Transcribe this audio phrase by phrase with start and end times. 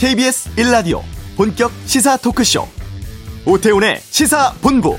[0.00, 1.02] KBS 1라디오
[1.36, 2.66] 본격 시사 토크쇼.
[3.44, 4.96] 오태훈의 시사본부.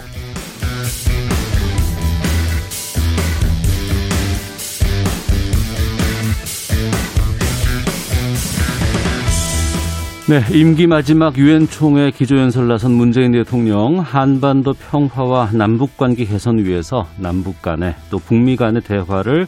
[10.29, 17.07] 네, 임기 마지막 유엔 총회 기조연설 나선 문재인 대통령 한반도 평화와 남북 관계 개선 위해서
[17.17, 19.47] 남북 간의 또 북미 간의 대화를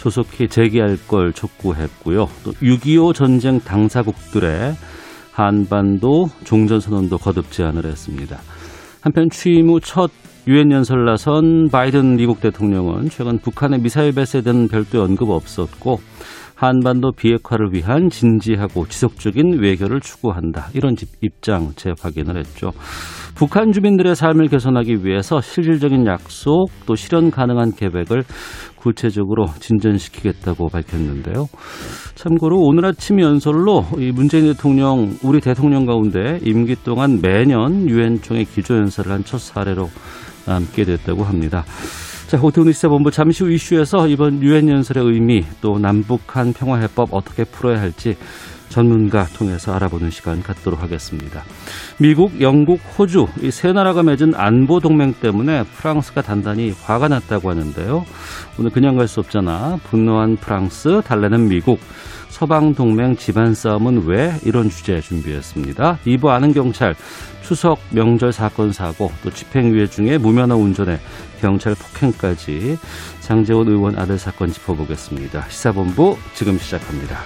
[0.00, 2.26] 조속히 재개할 걸 촉구했고요.
[2.42, 4.72] 또 6.25 전쟁 당사국들의
[5.30, 8.38] 한반도 종전선언도 거듭 제안을 했습니다.
[9.02, 10.10] 한편 취임 후 첫
[10.48, 15.98] 유엔 연설 나선 바이든 미국 대통령은 최근 북한의 미사일 발사에 대한 별도 언급 없었고
[16.54, 20.68] 한반도 비핵화를 위한 진지하고 지속적인 외교를 추구한다.
[20.74, 22.72] 이런 입장 재확인을 했죠.
[23.34, 28.24] 북한 주민들의 삶을 개선하기 위해서 실질적인 약속 또 실현 가능한 계획을
[28.80, 31.46] 구체적으로 진전시키겠다고 밝혔는데요.
[32.14, 38.44] 참고로 오늘 아침 연설로 이 문재인 대통령 우리 대통령 가운데 임기 동안 매년 유엔 총회
[38.44, 39.88] 기조 연설을 한 첫 사례로
[40.46, 41.64] 남게 됐다고 합니다.
[42.26, 47.44] 자, 오태훈 시사본부 잠시 후 이슈에서 이번 유엔 연설의 의미 또 남북한 평화 해법 어떻게
[47.44, 48.16] 풀어야 할지
[48.70, 51.42] 전문가 통해서 알아보는 시간 갖도록 하겠습니다.
[51.98, 58.06] 미국, 영국, 호주 이 세 나라가 맺은 안보 동맹 때문에 프랑스가 단단히 화가 났다고 하는데요.
[58.58, 59.78] 오늘 그냥 갈 수 없잖아.
[59.90, 61.80] 분노한 프랑스, 달래는 미국.
[62.28, 65.98] 서방 동맹 집안 싸움은 왜 이런 주제 준비했습니다.
[66.06, 66.94] 2부 아는 경찰
[67.42, 71.00] 추석 명절 사건 사고 또 집행유예 중에 무면허 운전에
[71.40, 72.78] 경찰 폭행까지
[73.18, 75.46] 장재원 의원 아들 사건 짚어보겠습니다.
[75.48, 77.18] 시사본부 지금 시작합니다.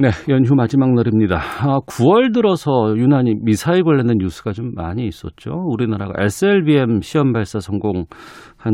[0.00, 1.36] 네, 연휴 마지막 날입니다.
[1.36, 5.50] 아, 9월 들어서 유난히 미사일 관련된 뉴스가 좀 많이 있었죠.
[5.52, 8.06] 우리나라가 SLBM 시험 발사 성공한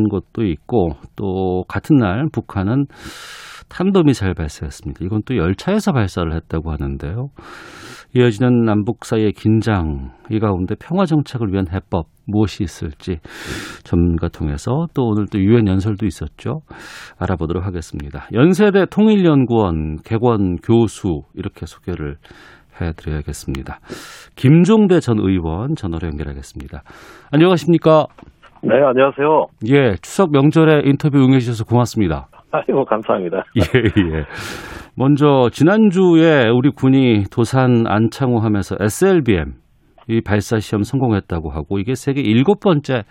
[0.08, 2.86] 것도 있고 또 같은 날 북한은
[3.68, 5.04] 탄도미사일 발사했습니다.
[5.04, 7.28] 이건 또 열차에서 발사를 했다고 하는데요.
[8.14, 13.18] 이어지는 남북 사이의 긴장 이 가운데 평화 정착을 위한 해법 무엇이 있을지
[13.84, 16.60] 전문가 통해서 또 오늘 또 유엔 연설도 있었죠.
[17.18, 18.26] 알아보도록 하겠습니다.
[18.32, 22.16] 연세대 통일연구원 개관 교수 이렇게 소개를
[22.80, 23.80] 해드려야겠습니다.
[24.34, 26.82] 김종대 전 의원 전화로 연결하겠습니다.
[27.32, 28.06] 안녕하십니까?
[28.62, 29.46] 네, 안녕하세요.
[29.68, 32.28] 예, 추석 명절에 인터뷰 응해주셔서 고맙습니다.
[32.56, 33.44] 아이고, 감사합니다.
[33.56, 34.24] 예, 예.
[34.96, 39.54] 먼저 지난주에 우리 군이 도산 안창호 하면서 SLBM
[40.08, 43.02] 이 발사 시험 성공했다고 하고 이게 세계 일곱 번째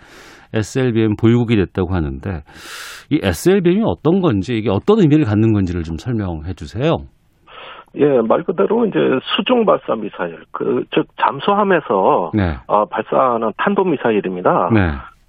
[0.52, 2.42] SLBM 보유국이 됐다고 하는데
[3.10, 6.96] 이 SLBM이 어떤 건지 이게 어떤 의미를 갖는 건지를 좀 설명해 주세요.
[7.98, 8.98] 예, 말 그대로 이제
[9.36, 12.56] 수중 발사 미사일, 그, 즉, 잠수함에서, 네.
[12.66, 14.68] 어, 발사하는 탄도 미사일입니다.
[14.74, 14.80] 네.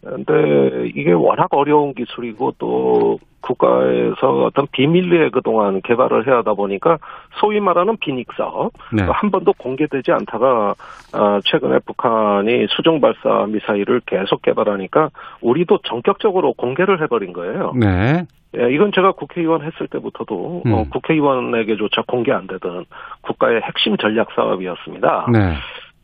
[0.04, 6.98] 근데 이게 워낙 어려운 기술이고 또 국가에서 어떤 비밀리에 그동안 개발을 해야 하다 보니까
[7.40, 9.04] 소위 말하는 비닉 사업 네.
[9.04, 10.76] 한 번도 공개되지 않다가
[11.14, 15.10] 어, 최근에 북한이 수중 발사 미사일을 계속 개발하니까
[15.42, 17.74] 우리도 전격적으로 공개를 해버린 거예요.
[17.76, 18.26] 네.
[18.58, 20.74] 예, 이건 제가 국회의원 했을 때부터도 음.
[20.74, 22.86] 어, 국회의원에게조차 공개 안 되던
[23.22, 25.28] 국가의 핵심 전략 사업이었습니다.
[25.32, 25.54] 네.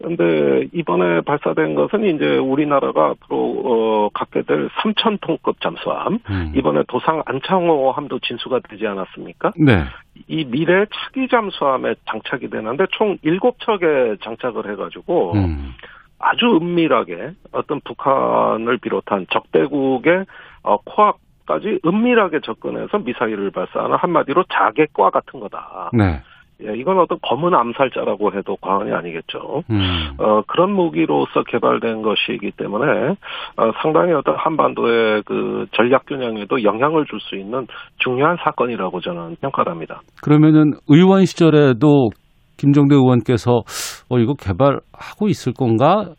[0.03, 6.53] 근데 이번에 발사된 것은 이제 우리나라가 앞으로 어 갖게 될 3천 톤급 잠수함 음.
[6.55, 9.53] 이번에 도상 안창호 함도 진수가 되지 않았습니까?
[9.57, 9.85] 네.
[10.27, 15.73] 이 미래 차기 잠수함에 장착이 되는데 총 7척에 장착을 해가지고 음.
[16.19, 20.25] 아주 은밀하게 어떤 북한을 비롯한 적대국의
[20.63, 25.89] 어, 코앞 까지 은밀하게 접근해서 미사일을 발사하는 한마디로 자객과 같은 거다.
[25.91, 26.21] 네.
[26.66, 29.63] 예, 이건 어떤 검은 암살자라고 해도 과언이 아니겠죠.
[29.69, 30.12] 음.
[30.19, 33.09] 어, 그런 무기로서 개발된 것이기 때문에
[33.57, 40.01] 어, 상당히 어떤 한반도의 그 전략 균형에도 영향을 줄 수 있는 중요한 사건이라고 저는 평가합니다.
[40.22, 42.09] 그러면은 의원 시절에도
[42.57, 43.62] 김정대 의원께서
[44.09, 46.09] 어 이거 개발하고 있을 건가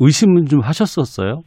[0.00, 1.40] 의심은 좀 하셨었어요?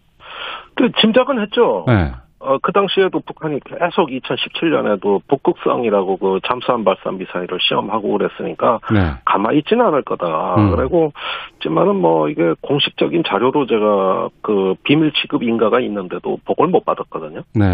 [0.76, 1.86] 그 짐작은 했죠.
[1.88, 2.12] 네.
[2.44, 9.14] 어, 그 당시에도 북한이 계속 2017년에도 북극성이라고 그 잠수함 발사 미사일을 시험하고 그랬으니까 네.
[9.26, 10.56] 가만히 있지는 않을 거다.
[10.56, 10.76] 음.
[10.76, 11.14] 그리고
[11.56, 17.42] 하지만은 뭐 이게 공식적인 자료로 제가 그 비밀 취급 인가가 있는데도 보고를 못 받았거든요.
[17.54, 17.66] 네.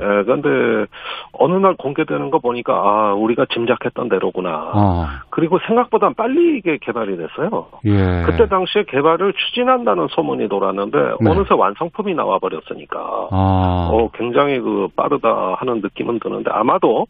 [0.00, 0.86] 예, 그런데
[1.32, 4.70] 어느 날 공개되는 거 보니까 아 우리가 짐작했던 대로구나.
[4.74, 5.06] 어.
[5.30, 7.66] 그리고 생각보다 빨리 이게 개발이 됐어요.
[7.86, 8.22] 예.
[8.26, 11.30] 그때 당시에 개발을 추진한다는 소문이 돌았는데 네.
[11.30, 13.28] 어느새 완성품이 나와 버렸으니까.
[13.30, 13.88] 아.
[13.90, 17.06] 어, 굉장히 그 빠르다 하는 느낌은 드는데 아마도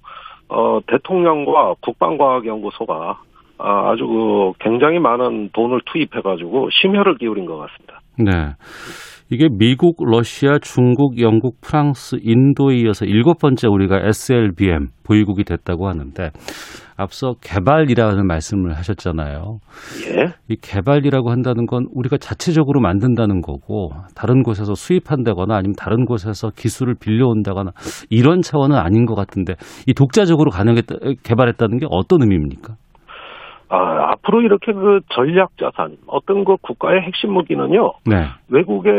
[0.49, 3.19] 어 대통령과 국방과학연구소가
[3.59, 8.01] 아, 아주 그 굉장히 많은 돈을 투입해가지고 심혈을 기울인 것 같습니다.
[8.19, 8.55] 네.
[9.33, 16.33] 이게 미국, 러시아, 중국, 영국, 프랑스, 인도에 이어서 일곱 번째 우리가 SLBM 보유국이 됐다고 하는데
[16.97, 19.61] 앞서 개발이라는 말씀을 하셨잖아요.
[20.07, 20.35] 예.
[20.51, 26.97] 이 개발이라고 한다는 건 우리가 자체적으로 만든다는 거고 다른 곳에서 수입한다거나 아니면 다른 곳에서 기술을
[27.01, 27.71] 빌려온다거나
[28.11, 29.55] 이런 차원은 아닌 것 같은데
[29.87, 32.75] 이 독자적으로 가능했다 개발했다는 게 어떤 의미입니까?
[33.73, 38.27] 아, 앞으로 이렇게 그 전략 자산, 어떤 그 국가의 핵심 무기는요, 네.
[38.49, 38.91] 외국에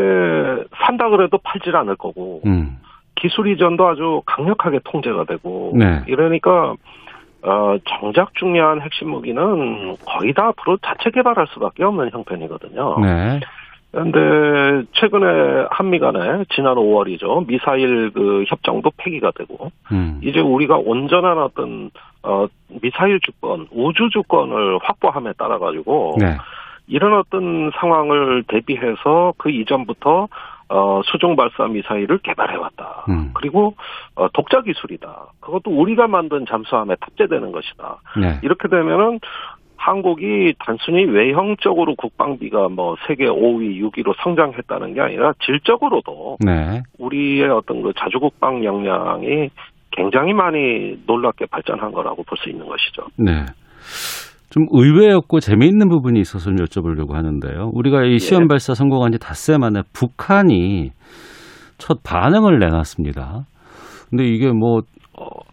[0.76, 2.78] 산다 그래도 팔질 않을 거고, 음.
[3.14, 6.02] 기술 이전도 아주 강력하게 통제가 되고, 네.
[6.08, 6.74] 이러니까,
[7.42, 12.98] 어, 정작 중요한 핵심 무기는 거의 다 앞으로 자체 개발할 수밖에 없는 형편이거든요.
[12.98, 13.40] 네.
[13.94, 20.20] 그런데 최근에 한미 간에 지난 5월이죠 미사일 그 협정도 폐기가 되고 음.
[20.20, 21.90] 이제 우리가 온전한 어떤
[22.24, 22.46] 어
[22.82, 26.36] 미사일 주권, 우주 주권을 확보함에 따라 가지고 네.
[26.88, 30.26] 이런 어떤 상황을 대비해서 그 이전부터
[30.68, 33.04] 어, 수중 발사 미사일을 개발해 왔다.
[33.08, 33.30] 음.
[33.34, 33.74] 그리고
[34.16, 35.26] 어, 독자 기술이다.
[35.40, 37.98] 그것도 우리가 만든 잠수함에 탑재되는 것이다.
[38.20, 38.40] 네.
[38.42, 39.20] 이렇게 되면은
[39.84, 46.80] 한국이 단순히 외형적으로 국방비가 뭐 세계 5위, 6위로 성장했다는 게 아니라 질적으로도 네.
[46.98, 49.50] 우리의 어떤 그 자주국방 역량이
[49.90, 53.02] 굉장히 많이 놀랍게 발전한 거라고 볼 수 있는 것이죠.
[53.18, 53.44] 네.
[54.50, 57.70] 좀 의외였고 재미있는 부분이 있어서 좀 여쭤보려고 하는데요.
[57.74, 58.48] 우리가 이 시험 예.
[58.48, 60.92] 발사 성공한 지 닷새 만에 북한이
[61.76, 63.42] 첫 반응을 내놨습니다.
[64.08, 64.82] 근데 이게 뭐 어,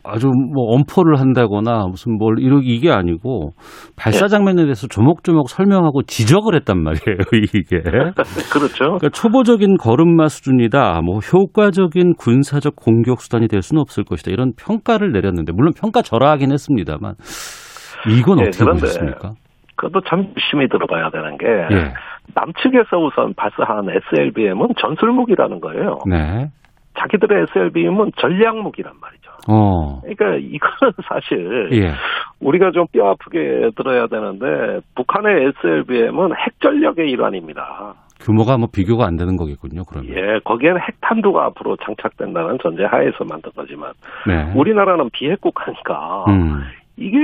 [0.03, 3.51] 아주 뭐 엄포를 한다거나 무슨 뭘 이러 이게 아니고
[3.95, 4.27] 발사 예.
[4.27, 7.17] 장면에 대해서 조목조목 설명하고 지적을 했단 말이에요.
[7.53, 7.81] 이게
[8.51, 8.85] 그렇죠.
[8.85, 11.01] 그러니까 초보적인 걸음마 수준이다.
[11.03, 14.31] 뭐 효과적인 군사적 공격 수단이 될 수는 없을 것이다.
[14.31, 17.15] 이런 평가를 내렸는데 물론 평가 절하하긴 했습니다만
[18.09, 19.33] 이건 예, 어떻게 보셨습니까?
[19.75, 21.93] 그것도 참 심히 들어봐야 되는 게 예.
[22.35, 25.97] 남측에서 우선 발사한 SLBM은 전술무기라는 거예요.
[26.09, 26.47] 네.
[26.97, 29.31] 자기들의 SLBM은 전략무기란 말이죠.
[29.49, 30.01] 어.
[30.01, 31.93] 그러니까 이거는 사실 예.
[32.39, 37.95] 우리가 좀 뼈 아프게 들어야 되는데 북한의 SLBM은 핵 전력의 일환입니다.
[38.19, 39.83] 규모가 뭐 비교가 안 되는 거겠군요.
[39.85, 40.11] 그러면.
[40.11, 43.93] 예, 거기에는 핵탄두가 앞으로 장착된다는 전제 하에서 만든 거지만
[44.27, 44.51] 네.
[44.55, 46.61] 우리나라는 비핵국하니까 음.
[46.97, 47.17] 이게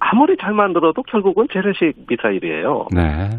[0.00, 2.86] 아무리 잘 만들어도 결국은 재래식 미사일이에요.
[2.92, 3.30] 네.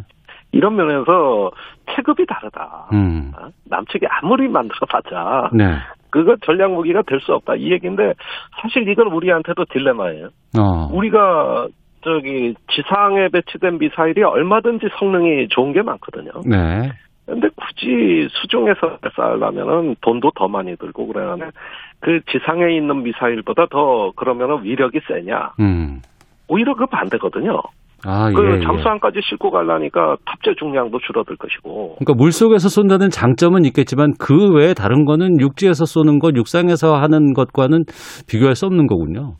[0.51, 1.51] 이런 면에서
[1.95, 2.87] 체급이 다르다.
[2.93, 3.31] 음.
[3.37, 3.47] 어?
[3.65, 5.75] 남측이 아무리 만들어봤자 네.
[6.09, 8.13] 그거 전략 무기가 될 수 없다 이 얘기인데
[8.61, 10.29] 사실 이건 우리한테도 딜레마예요.
[10.59, 10.89] 어.
[10.91, 11.67] 우리가
[12.03, 16.31] 저기 지상에 배치된 미사일이 얼마든지 성능이 좋은 게 많거든요.
[16.45, 16.91] 네.
[17.27, 21.51] 근데 굳이 수중에서 발사하려면은 돈도 더 많이 들고 그러면
[21.99, 25.53] 그 지상에 있는 미사일보다 더 그러면은 위력이 세냐?
[25.59, 26.01] 음.
[26.47, 27.61] 오히려 그 반대거든요.
[28.05, 28.59] 아, 그 예, 예.
[28.61, 29.21] 잠수함까지 예.
[29.21, 31.95] 싣고 가려니까 탑재 중량도 줄어들 것이고.
[31.99, 37.33] 그러니까 물 속에서 쏜다는 장점은 있겠지만 그 외에 다른 거는 육지에서 쏘는 것, 육상에서 하는
[37.33, 37.85] 것과는
[38.27, 39.35] 비교할 수 없는 거군요.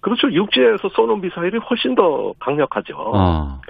[0.00, 0.30] 그렇죠.
[0.32, 2.94] 육지에서 쏘는 미사일이 훨씬 더 강력하죠.
[3.14, 3.60] 아.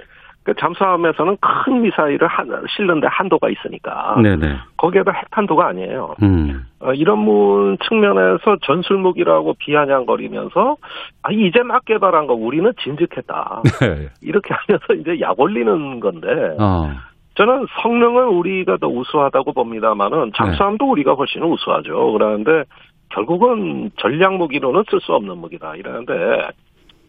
[0.43, 4.15] 그 잠수함에서는 큰 미사일을 한, 실는데 한도가 있으니까.
[4.21, 4.57] 네네.
[4.77, 6.15] 거기에다 핵탄도가 아니에요.
[6.21, 6.65] 음.
[6.79, 10.75] 어, 이런 문 측면에서 전술무기라고 비아냥거리면서
[11.21, 13.61] 아, 이제 막 개발한 거 우리는 진즉했다.
[13.81, 14.09] 네.
[14.21, 16.27] 이렇게 하면서 이제 약 올리는 건데.
[16.59, 16.91] 어.
[17.35, 20.91] 저는 성능은 우리가 더 우수하다고 봅니다만은 잠수함도 네.
[20.91, 22.11] 우리가 훨씬 우수하죠.
[22.11, 22.63] 그러는데
[23.09, 26.13] 결국은 전략 무기로는 쓸 수 없는 무기다 이러는데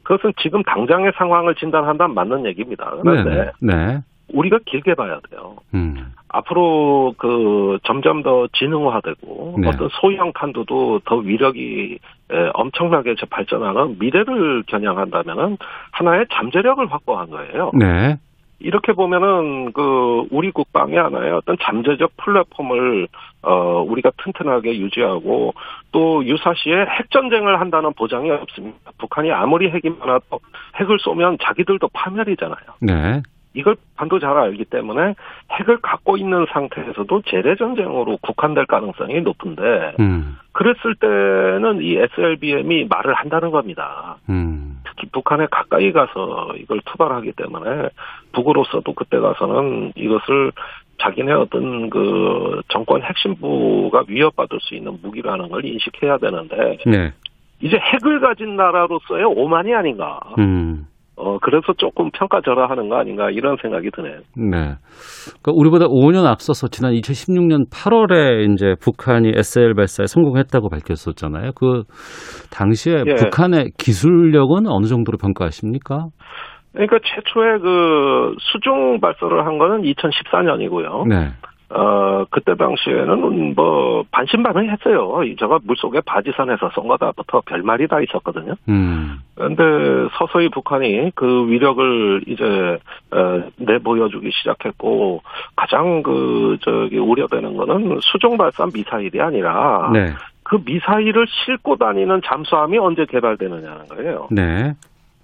[0.05, 2.91] 그것은 지금 당장의 상황을 진단한다면 맞는 얘기입니다.
[3.03, 4.01] 그런데 네.
[4.33, 5.57] 우리가 길게 봐야 돼요.
[5.75, 6.13] 음.
[6.29, 9.69] 앞으로 그 점점 더 지능화되고 네.
[9.69, 11.99] 어떤 소형 탄두도 더 위력이
[12.55, 15.59] 엄청나게 발전하는 미래를 겨냥한다면은
[15.93, 17.71] 하나의 잠재력을 확보한 거예요.
[17.75, 18.19] 네.
[18.65, 23.09] 이렇게 보면은 그 우리 국방의 하나의 어떤 잠재적 플랫폼을
[23.43, 25.53] 어 우리가 튼튼하게 유지하고
[25.93, 28.91] 또 유사시에 핵 전쟁을 한다는 보장이 없습니다.
[28.97, 30.41] 북한이 아무리 핵이 많아도
[30.77, 32.65] 핵을 쏘면 자기들도 파멸이잖아요.
[32.81, 33.23] 네.
[33.55, 35.15] 이걸 반도 잘 알기 때문에
[35.53, 40.37] 핵을 갖고 있는 상태에서도 재래 전쟁으로 국한될 가능성이 높은데 음.
[40.53, 44.17] 그랬을 때는 이 SLBM이 말을 한다는 겁니다.
[44.29, 44.81] 음.
[44.85, 47.89] 특히 북한에 가까이 가서 이걸 투발하기 때문에
[48.33, 50.53] 북으로서도 그때 가서는 이것을
[50.99, 57.13] 자기네 어떤 그 정권 핵심부가 위협받을 수 있는 무기라는 걸 인식해야 되는데 네.
[57.61, 60.21] 이제 핵을 가진 나라로서의 오만이 아닌가.
[60.39, 60.87] 음.
[61.17, 64.19] 어, 그래서 조금 평가절하하는 거 아닌가 이런 생각이 드네요.
[64.37, 64.75] 네.
[65.41, 71.53] 그러니까 우리보다 5년 앞서서 지난 2016년 8월에 이제 북한이 SL 발사에 성공했다고 밝혔었잖아요.
[71.55, 71.85] 그
[72.53, 73.15] 당시에 예.
[73.15, 76.07] 북한의 기술력은 어느 정도로 평가하십니까?
[76.73, 81.09] 그러니까 최초에 그 수중 발사를 한 거는 2014년이고요.
[81.09, 81.29] 네.
[81.75, 85.21] 어, 그때 당시에는 뭐 반신반의 했어요.
[85.39, 88.55] 제가 물속에 바지산에서 쏜 거다부터 별말이 다 있었거든요.
[88.69, 89.19] 음.
[89.35, 92.79] 그런데 서서히 북한이 그 위력을 이제
[93.11, 95.23] 어, 내보여주기 시작했고
[95.57, 100.13] 가장 그 저기 우려되는 거는 수종 발사 미사일이 아니라 네.
[100.45, 104.29] 그 미사일을 싣고 다니는 잠수함이 언제 개발되느냐는 거예요.
[104.31, 104.75] 네.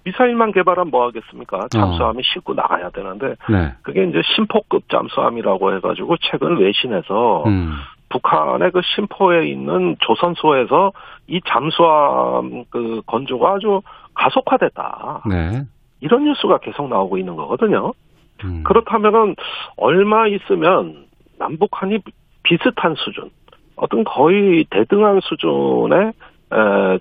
[0.03, 1.67] 미사일만 개발하면 뭐 하겠습니까?
[1.69, 2.21] 잠수함이 어.
[2.23, 3.73] 싣고 나가야 되는데 네.
[3.81, 7.71] 그게 이제 심포급 잠수함이라고 해가지고 최근 외신에서 음.
[8.09, 10.91] 북한의 그 심포에 있는 조선소에서
[11.27, 13.81] 이 잠수함 그 건조가 아주
[14.13, 15.23] 가속화됐다.
[15.29, 15.63] 네.
[16.01, 17.93] 이런 뉴스가 계속 나오고 있는 거거든요.
[18.43, 18.63] 음.
[18.63, 19.35] 그렇다면은
[19.77, 21.05] 얼마 있으면
[21.37, 21.99] 남북한이
[22.43, 23.29] 비슷한 수준,
[23.75, 26.11] 어떤 거의 대등한 수준의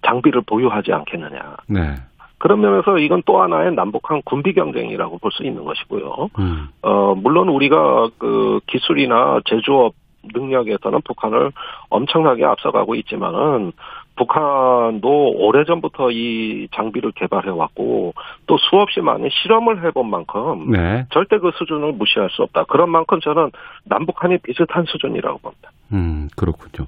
[0.07, 1.57] 장비를 보유하지 않겠느냐.
[1.66, 1.95] 네.
[2.40, 6.30] 그런 면에서 이건 또 하나의 남북한 군비 경쟁이라고 볼 수 있는 것이고요.
[6.38, 6.68] 음.
[6.82, 9.94] 어, 물론 우리가 그 기술이나 제조업
[10.35, 11.52] 능력에서는 북한을
[11.88, 13.73] 엄청나게 앞서가고 있지만은
[14.20, 18.12] 북한도 오래전부터 이 장비를 개발해 왔고
[18.46, 21.04] 또 수없이 많은 실험을 해본 만큼 네.
[21.10, 22.64] 절대 그 수준을 무시할 수 없다.
[22.64, 23.50] 그런 만큼 저는
[23.86, 25.70] 남북한이 비슷한 수준이라고 봅니다.
[25.94, 26.86] 음, 그렇군요.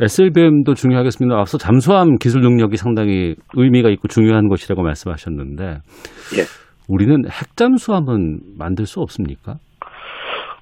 [0.00, 1.38] SLBM도 중요하겠습니다.
[1.38, 6.42] 앞서 잠수함 기술 능력이 상당히 의미가 있고 중요한 것이라고 말씀하셨는데 예.
[6.88, 9.56] 우리는 핵잠수함은 만들 수 없습니까?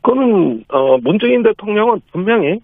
[0.02, 2.58] 그거는 어 문재인 대통령은 분명히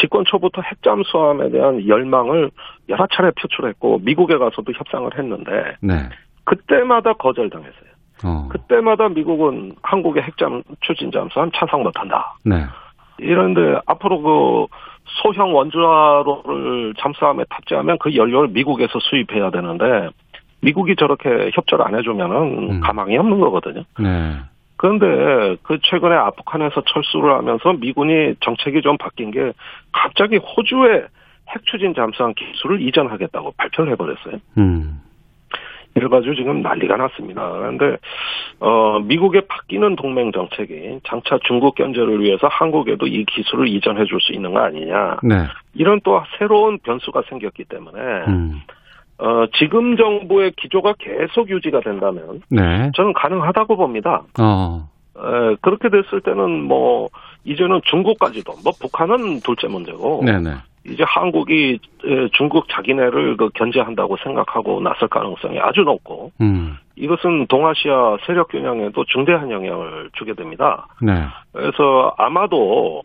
[0.00, 2.50] 집권 초부터 핵잠 수함에 대한 열망을
[2.88, 6.08] 여러 차례 표출했고 미국에 가서도 협상을 했는데 네.
[6.44, 7.88] 그때마다 거절당했어요.
[8.24, 8.48] 어.
[8.50, 12.36] 그때마다 미국은 한국의 핵잠 추진 잠수함 차상 못한다.
[12.44, 12.64] 네.
[13.18, 14.66] 이런데 앞으로 그
[15.22, 20.10] 소형 원자로를 잠수함에 탑재하면 그 연료를 미국에서 수입해야 되는데
[20.60, 22.80] 미국이 저렇게 협조를 안 해주면은 음.
[22.80, 23.84] 가망이 없는 거거든요.
[23.98, 24.36] 네.
[24.78, 29.52] 그런데 그 최근에 아프간에서 철수를 하면서 미군이 정책이 좀 바뀐 게
[29.92, 31.04] 갑자기 호주에
[31.48, 34.36] 핵 추진 잠수함 기술을 이전하겠다고 발표를 해버렸어요.
[34.56, 35.00] 음.
[35.96, 37.50] 이래가지고 지금 난리가 났습니다.
[37.50, 37.96] 그런데
[38.60, 44.32] 어 미국의 바뀌는 동맹 정책이 장차 중국 견제를 위해서 한국에도 이 기술을 이전해 줄 수
[44.32, 45.16] 있는 거 아니냐.
[45.24, 45.46] 네.
[45.74, 48.60] 이런 또 새로운 변수가 생겼기 때문에 음.
[49.18, 52.90] 어, 지금 정부의 기조가 계속 유지가 된다면 네.
[52.94, 54.22] 저는 가능하다고 봅니다.
[54.38, 54.88] 어.
[55.16, 57.08] 에, 그렇게 됐을 때는 뭐
[57.44, 60.54] 이제는 중국까지도 뭐 북한은 둘째 문제고 네네.
[60.86, 61.78] 이제 한국이
[62.32, 66.76] 중국 자기네를 그 견제한다고 생각하고 나설 가능성이 아주 높고 음.
[66.96, 70.86] 이것은 동아시아 세력 균형에도 중대한 영향을 주게 됩니다.
[71.02, 71.12] 네.
[71.52, 73.02] 그래서 아마도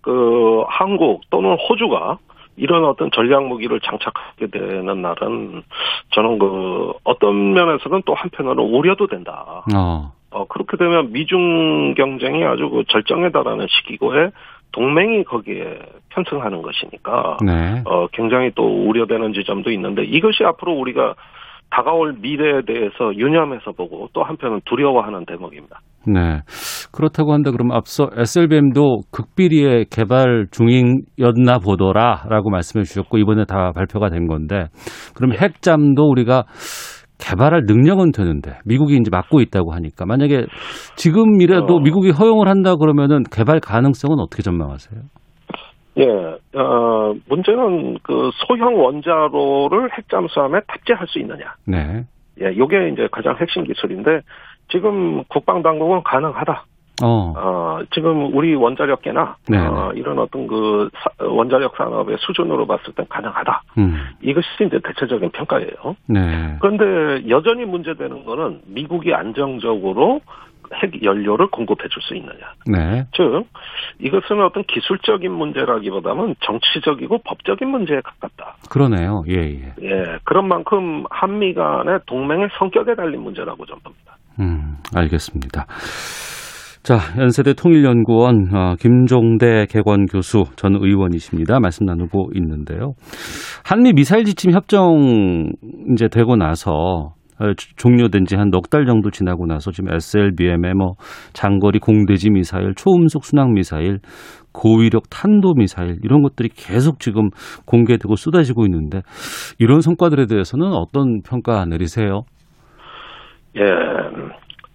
[0.00, 2.18] 그 한국 또는 호주가
[2.56, 5.62] 이런 어떤 전략 무기를 장착하게 되는 날은
[6.10, 9.62] 저는 그 어떤 면에서는 또 한편으로 우려도 된다.
[9.74, 10.12] 어.
[10.30, 14.30] 어 그렇게 되면 미중 경쟁이 아주 그 절정에 달하는 시기고에
[14.72, 15.78] 동맹이 거기에
[16.10, 17.82] 편승하는 것이니까 네.
[17.84, 21.14] 어 굉장히 또 우려되는 지점도 있는데 이것이 앞으로 우리가
[21.70, 25.80] 다가올 미래에 대해서 유념해서 보고 또 한편은 두려워하는 대목입니다.
[26.06, 26.40] 네.
[26.92, 34.26] 그렇다고 한다 그러면 앞서 SLBM도 극비리에 개발 중이었나 보더라라고 말씀해 주셨고 이번에 다 발표가 된
[34.26, 34.66] 건데
[35.14, 35.38] 그럼 네.
[35.38, 36.44] 핵잠도 우리가
[37.18, 40.46] 개발할 능력은 되는데 미국이 이제 막고 있다고 하니까 만약에
[40.96, 41.80] 지금이라도 어.
[41.80, 45.00] 미국이 허용을 한다 그러면은 개발 가능성은 어떻게 전망하세요?
[45.98, 46.04] 예,
[46.58, 51.54] 어, 문제는 그 소형 원자로를 핵잠수함에 탑재할 수 있느냐.
[51.66, 52.04] 네.
[52.42, 54.20] 예, 요게 이제 가장 핵심 기술인데
[54.68, 56.64] 지금 국방 당국은 가능하다.
[57.02, 57.34] 어.
[57.36, 57.78] 어.
[57.92, 59.58] 지금 우리 원자력계나 네.
[59.58, 63.62] 어, 이런 어떤 그 사, 원자력 산업의 수준으로 봤을 땐 가능하다.
[63.78, 63.96] 음.
[64.22, 65.96] 이것이 이제 대체적인 평가예요.
[66.06, 66.56] 네.
[66.60, 70.20] 그런데 여전히 문제되는 거는 미국이 안정적으로
[70.74, 72.54] 핵 연료를 공급해 줄 수 있느냐.
[72.66, 73.04] 네.
[73.12, 73.46] 즉
[74.00, 78.56] 이것은 어떤 기술적인 문제라기보다는 정치적이고 법적인 문제에 가깝다.
[78.70, 79.22] 그러네요.
[79.28, 79.74] 예, 예.
[79.82, 80.18] 예.
[80.24, 84.15] 그런 만큼 한미 간의 동맹의 성격에 달린 문제라고 전 봅니다.
[84.40, 85.66] 음, 알겠습니다.
[86.82, 91.58] 자, 연세대 통일연구원 어, 김종대 개관 교수 전 의원이십니다.
[91.58, 92.92] 말씀 나누고 있는데요.
[93.64, 95.50] 한미 미사일 지침 협정
[95.92, 100.92] 이제 되고 나서 어, 종료된 지 한 넉 달 정도 지나고 나서 지금 SLBM의 뭐
[101.32, 103.98] 장거리 공대지 미사일, 초음속 순항 미사일,
[104.52, 107.30] 고위력 탄도 미사일 이런 것들이 계속 지금
[107.66, 109.02] 공개되고 쏟아지고 있는데
[109.58, 112.22] 이런 성과들에 대해서는 어떤 평가 내리세요?
[113.56, 114.30] 예.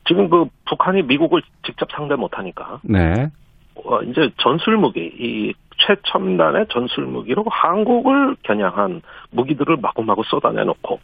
[0.08, 2.80] 지금 그 북한이 미국을 직접 상대 못 하니까.
[2.84, 3.30] 네.
[3.76, 11.00] 어, 이제 전술 무기, 이 최첨단의 전술 무기로 한국을 겨냥한 무기들을 마구마구 쏟아내놓고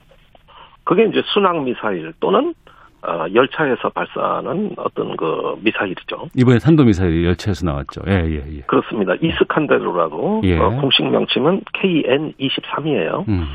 [0.83, 2.53] 그게 이제 순항 미사일 또는
[3.01, 6.29] 어, 열차에서 발사하는 어떤 그 미사일이죠.
[6.35, 8.01] 이번에 탄도 미사일이 열차에서 나왔죠.
[8.07, 8.61] 예, 예, 예.
[8.61, 9.13] 그렇습니다.
[9.21, 10.57] 이스칸데르라고 예.
[10.57, 13.27] 어, 공식 명칭은 KN23이에요.
[13.29, 13.47] 음.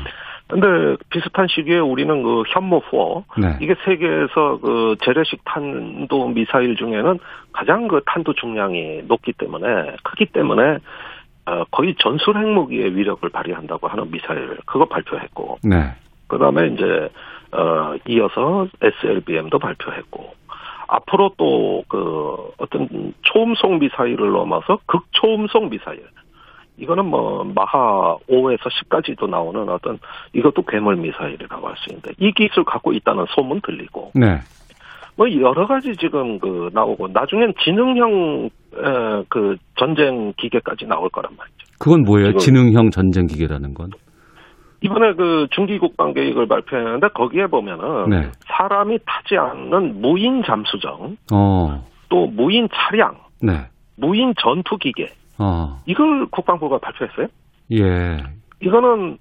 [0.53, 3.57] 근데 비슷한 시기에 우리는 그 현모포 네.
[3.61, 7.19] 이게 세계에서 그 재래식 탄도 미사일 중에는
[7.51, 10.77] 가장 그 탄도 중량이 높기 때문에 크기 때문에
[11.45, 15.93] 어, 거의 전술 핵무기의 위력을 발휘한다고 하는 미사일 그거 발표했고 네.
[16.27, 17.09] 그다음에 이제
[17.51, 20.33] 어 이어서 SLBM도 발표했고
[20.87, 26.03] 앞으로 또 그 어떤 초음속 미사일을 넘어서 극초음속 미사일
[26.77, 29.99] 이거는 뭐 마하 5에서 10까지도 나오는 어떤
[30.33, 34.39] 이것도 괴물 미사일이라고 할 수 있는데 이 기술 갖고 있다는 소문 들리고 네.
[35.15, 41.57] 뭐 여러 가지 지금 그 나오고 나중엔 지능형 에, 그 전쟁 기계까지 나올 거란 말이죠.
[41.77, 42.37] 그건 뭐예요?
[42.37, 43.91] 지능형 전쟁 기계라는 건?
[44.81, 48.31] 이번에 그 중기 국 방 계획을 발표했는데 거기에 보면은 네.
[48.47, 51.85] 사람이 타지 않는 무인 잠수정, 어.
[52.09, 53.67] 또 무인 차량, 네.
[53.95, 55.77] 무인 전투 기계 어.
[55.85, 57.27] 이걸 국방부가 발표했어요.
[57.71, 58.17] 예.
[58.61, 59.17] 이거는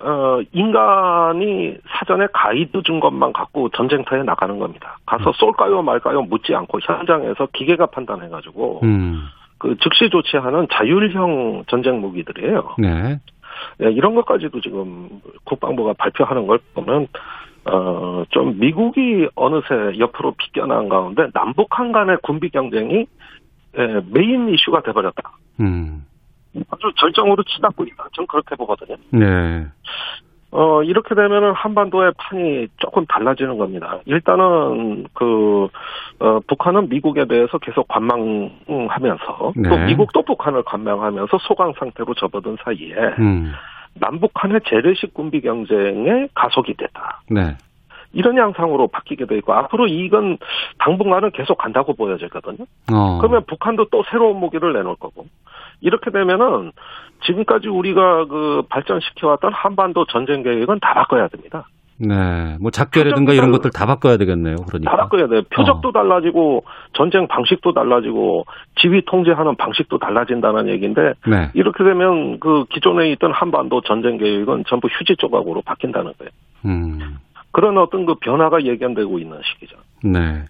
[0.00, 4.98] 어 인간이 사전에 가이드 준 것만 갖고 전쟁터에 나가는 겁니다.
[5.06, 5.32] 가서 음.
[5.34, 9.22] 쏠까요 말까요 묻지 않고 현장에서 기계가 판단해가지고 음.
[9.58, 12.74] 그 즉시 조치하는 자율형 전쟁 무기들이에요.
[12.78, 13.20] 네.
[13.78, 15.08] 네, 이런 것까지도 지금
[15.44, 17.06] 국방부가 발표하는 걸 보면
[17.64, 23.06] 어, 좀 미국이 어느새 옆으로 비껴난 가운데 남북한 간의 군비 경쟁이
[23.78, 25.22] 예, 메인 이슈가 돼버렸다.
[25.62, 26.04] 음.
[26.70, 28.08] 아주 절정으로 치닫고 있다.
[28.12, 28.96] 전 그렇게 보거든요.
[29.10, 29.66] 네.
[30.50, 34.00] 어, 이렇게 되면은 한반도의 판이 조금 달라지는 겁니다.
[34.04, 35.68] 일단은 그,
[36.18, 39.68] 어, 북한은 미국에 대해서 계속 관망하면서 네.
[39.70, 43.52] 또 미국도 북한을 관망하면서 소강 상태로 접어든 사이에 음.
[43.94, 47.22] 남북 한의 재래식 군비 경쟁에 가속이 됐다.
[47.30, 47.56] 네.
[48.12, 50.36] 이런 양상으로 바뀌게 돼 있고 앞으로 이건
[50.78, 52.66] 당분간은 계속 간다고 보여지거든요.
[52.92, 53.18] 어.
[53.18, 55.26] 그러면 북한도 또 새로운 무기를 내놓을 거고
[55.82, 56.72] 이렇게 되면은
[57.26, 61.66] 지금까지 우리가 그 발전시켜왔던 한반도 전쟁 계획은 다 바꿔야 됩니다.
[61.98, 64.56] 네, 뭐 작계라든가 이런 것들 다 바꿔야 되겠네요.
[64.66, 65.42] 그러니까 다 바꿔야 돼요.
[65.50, 65.92] 표적도 어.
[65.92, 68.44] 달라지고 전쟁 방식도 달라지고
[68.80, 71.50] 지휘 통제하는 방식도 달라진다는 얘기인데 네.
[71.54, 76.30] 이렇게 되면 그 기존에 있던 한반도 전쟁 계획은 전부 휴지 조각으로 바뀐다는 거예요.
[76.64, 77.18] 음.
[77.52, 79.76] 그런 어떤 그 변화가 예견되고 있는 시기죠.
[80.02, 80.44] 네.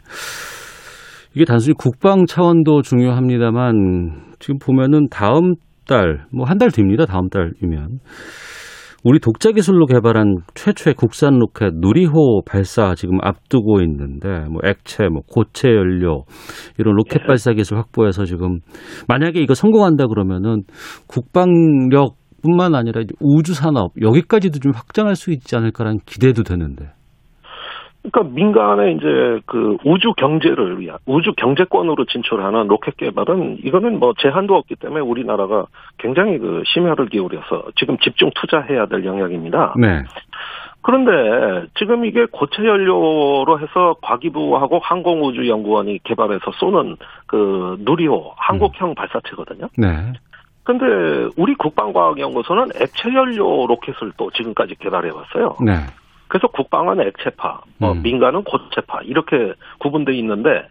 [1.34, 5.54] 이게 단순히 국방 차원도 중요합니다만 지금 보면은 다음
[5.86, 7.06] 달, 뭐 한 달 뒤입니다.
[7.06, 7.98] 다음 달이면
[9.04, 15.22] 우리 독자 기술로 개발한 최초의 국산 로켓 누리호 발사 지금 앞두고 있는데 뭐 액체, 뭐
[15.26, 16.22] 고체 연료
[16.78, 17.26] 이런 로켓 예.
[17.26, 18.60] 발사 기술 확보해서 지금
[19.08, 20.62] 만약에 이거 성공한다 그러면은
[21.08, 26.90] 국방력 뿐만 아니라 우주 산업 여기까지도 좀 확장할 수 있지 않을까라는 기대도 되는데.
[28.02, 34.56] 그러니까 민간의 이제 그 우주 경제를 위한 우주 경제권으로 진출하는 로켓 개발은 이거는 뭐 제한도
[34.56, 35.66] 없기 때문에 우리나라가
[35.98, 39.74] 굉장히 그 심혈을 기울여서 지금 집중 투자해야 될 영역입니다.
[39.78, 40.02] 네.
[40.82, 48.94] 그런데 지금 이게 고체 연료로 해서 과기부하고 항공우주연구원이 개발해서 쏘는 그 누리호 한국형 음.
[48.96, 49.68] 발사체거든요.
[49.78, 50.12] 네.
[50.64, 50.84] 근데
[51.36, 55.56] 우리 국방과학연구소는 액체 연료 로켓을 또 지금까지 개발해 왔어요.
[55.64, 55.72] 네.
[56.32, 58.00] 그래서 국방은 액체파, 뭐 음.
[58.02, 60.66] 민간은 고체파 이렇게 구분돼 있는데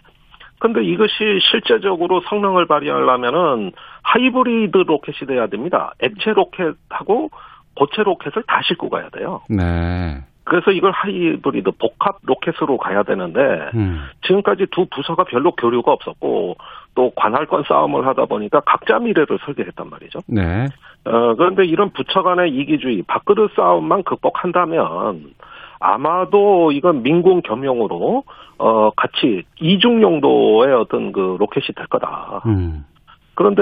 [0.58, 1.14] 근데 이것이
[1.52, 3.72] 실제적으로 성능을 발휘하려면은
[4.02, 5.94] 하이브리드 로켓이 돼야 됩니다.
[6.02, 7.30] 액체 로켓하고
[7.76, 9.42] 고체 로켓을 다 싣고 가야 돼요.
[9.50, 10.24] 네.
[10.46, 13.40] 그래서 이걸 하이브리드 복합 로켓으로 가야 되는데
[13.76, 14.04] 음.
[14.26, 16.58] 지금까지 두 부서가 별로 교류가 없었고
[16.96, 20.20] 또 관할권 싸움을 하다 보니까 각자 미래를 설계했단 말이죠.
[20.28, 20.66] 네.
[21.06, 25.34] 어, 그런데 이런 부처 간의 이기주의, 밥그릇 싸움만 극복한다면
[25.80, 28.24] 아마도 이건 민군 겸용으로
[28.60, 32.44] 어 같이 이중 용도의 어떤 그 로켓이 될 거다.
[32.46, 32.86] 음.
[33.34, 33.62] 그런데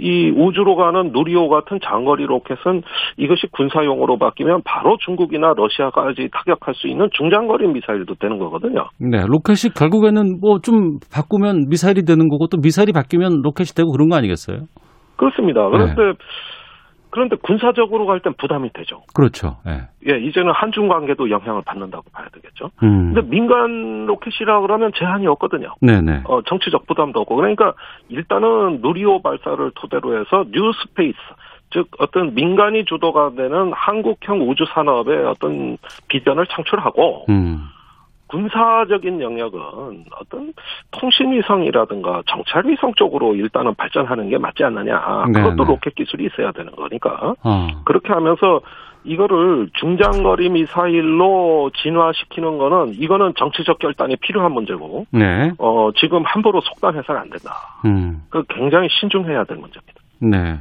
[0.00, 2.82] 이 우주로 가는 누리호 같은 장거리 로켓은
[3.16, 8.88] 이것이 군사용으로 바뀌면 바로 중국이나 러시아까지 타격할 수 있는 중장거리 미사일도 되는 거거든요.
[8.98, 14.08] 네, 로켓이 결국에는 뭐 좀 바꾸면 미사일이 되는 거고 또 미사일이 바뀌면 로켓이 되고 그런
[14.08, 14.60] 거 아니겠어요?
[15.16, 15.68] 그렇습니다.
[15.68, 16.12] 그런데 네.
[17.14, 19.02] 그런데 군사적으로 갈 땐 부담이 되죠.
[19.14, 19.58] 그렇죠.
[19.68, 19.82] 예.
[20.10, 22.70] 예, 이제는 한중 관계도 영향을 받는다고 봐야 되겠죠.
[22.82, 23.14] 음.
[23.14, 25.74] 근데 민간 로켓이라 그러면 제한이 없거든요.
[25.80, 26.22] 네네.
[26.24, 27.36] 어, 정치적 부담도 없고.
[27.36, 27.74] 그러니까
[28.08, 31.16] 일단은 누리호 발사를 토대로 해서 New Space,
[31.70, 37.68] 즉 어떤 민간이 주도가 되는 한국형 우주 산업의 어떤 비전을 창출하고 음.
[38.34, 39.60] 군사적인 영역은
[40.18, 40.52] 어떤
[40.90, 45.26] 통신위성이라든가 정찰위성 쪽으로 일단은 발전하는 게 맞지 않느냐.
[45.32, 45.70] 네, 그것도 네.
[45.70, 47.34] 로켓 기술이 있어야 되는 거니까.
[47.44, 47.68] 어.
[47.84, 48.60] 그렇게 하면서
[49.04, 55.06] 이거를 중장거리 미사일로 진화시키는 거는 이거는 정치적 결단이 필요한 문제고.
[55.12, 55.52] 네.
[55.58, 57.54] 어, 지금 함부로 속단해서는 안 된다.
[57.84, 58.22] 음.
[58.30, 60.00] 그 굉장히 신중해야 될 문제입니다.
[60.18, 60.58] 네.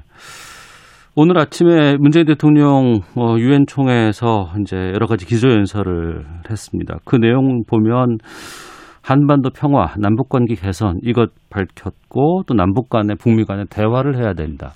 [1.15, 6.97] 오늘 아침에 문재인 대통령 어, 유엔 총회에서 이제 여러 가지 기조연설을 했습니다.
[7.06, 8.17] 그 내용 보면
[9.04, 14.71] 한반도 평화, 남북 관계 개선 이것 밝혔고 또 남북 간의 북미 간의 대화를 해야 된다.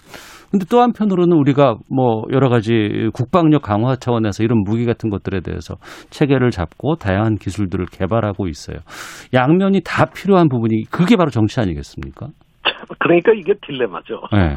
[0.51, 5.75] 근데 또 한편으로는 우리가 뭐 여러 가지 국방력 강화 차원에서 이런 무기 같은 것들에 대해서
[6.11, 8.77] 체계를 잡고 다양한 기술들을 개발하고 있어요.
[9.33, 12.27] 양면이 다 필요한 부분이 그게 바로 정치 아니겠습니까?
[12.99, 14.21] 그러니까 이게 딜레마죠.
[14.31, 14.55] 네.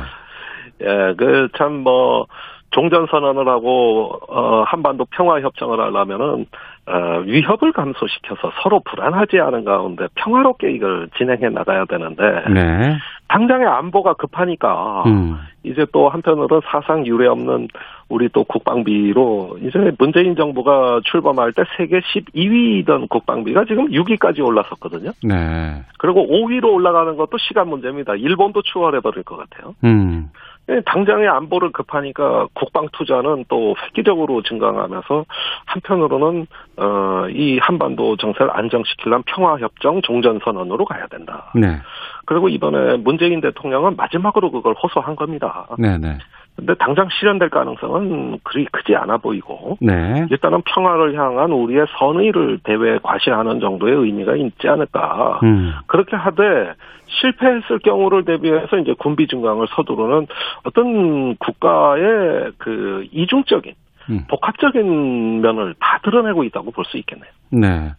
[0.80, 2.26] 예, 그 참 뭐
[2.70, 6.46] 종전 선언을 하고 어 한반도 평화 협정을 하려면은
[6.86, 12.96] 어 위협을 감소시켜서 서로 불안하지 않은 가운데 평화롭게 이걸 진행해 나가야 되는데 네.
[13.28, 15.38] 당장의 안보가 급하니까 음.
[15.62, 17.68] 이제 또 한편으로 사상 유례 없는
[18.08, 25.12] 우리 또 국방비로 이제 문재인 정부가 출범할 때 세계 12위던 국방비가 지금 6위까지 올라섰거든요.
[25.22, 25.82] 네.
[25.98, 28.14] 그리고 5위로 올라가는 것도 시간 문제입니다.
[28.16, 29.74] 일본도 추월해 버릴 것 같아요.
[29.84, 30.30] 음.
[30.70, 35.24] 예, 당장의 안보를 급하니까 국방 투자는 또 획기적으로 증강하면서
[35.66, 41.50] 한편으로는 어, 이 한반도 정세를 안정시키려면 평화협정 종전선언으로 가야 된다.
[41.54, 41.78] 네.
[42.24, 45.66] 그리고 이번에 문재인 대통령은 마지막으로 그걸 호소한 겁니다.
[45.76, 46.18] 네네.
[46.60, 46.66] 네.
[46.66, 50.26] 근데 당장 실현될 가능성은 그리 크지 않아 보이고 네.
[50.30, 55.40] 일단은 평화를 향한 우리의 선의를 대외에 과시하는 정도의 의미가 있지 않을까.
[55.42, 55.72] 음.
[55.86, 56.72] 그렇게 하되
[57.06, 60.26] 실패했을 경우를 대비해서 이제 군비 증강을 서두르는
[60.64, 63.74] 어떤 국가의 그 이중적인
[64.10, 64.24] 음.
[64.28, 67.30] 복합적인 면을 다 드러내고 있다고 볼 수 있겠네요.
[67.50, 67.92] 네.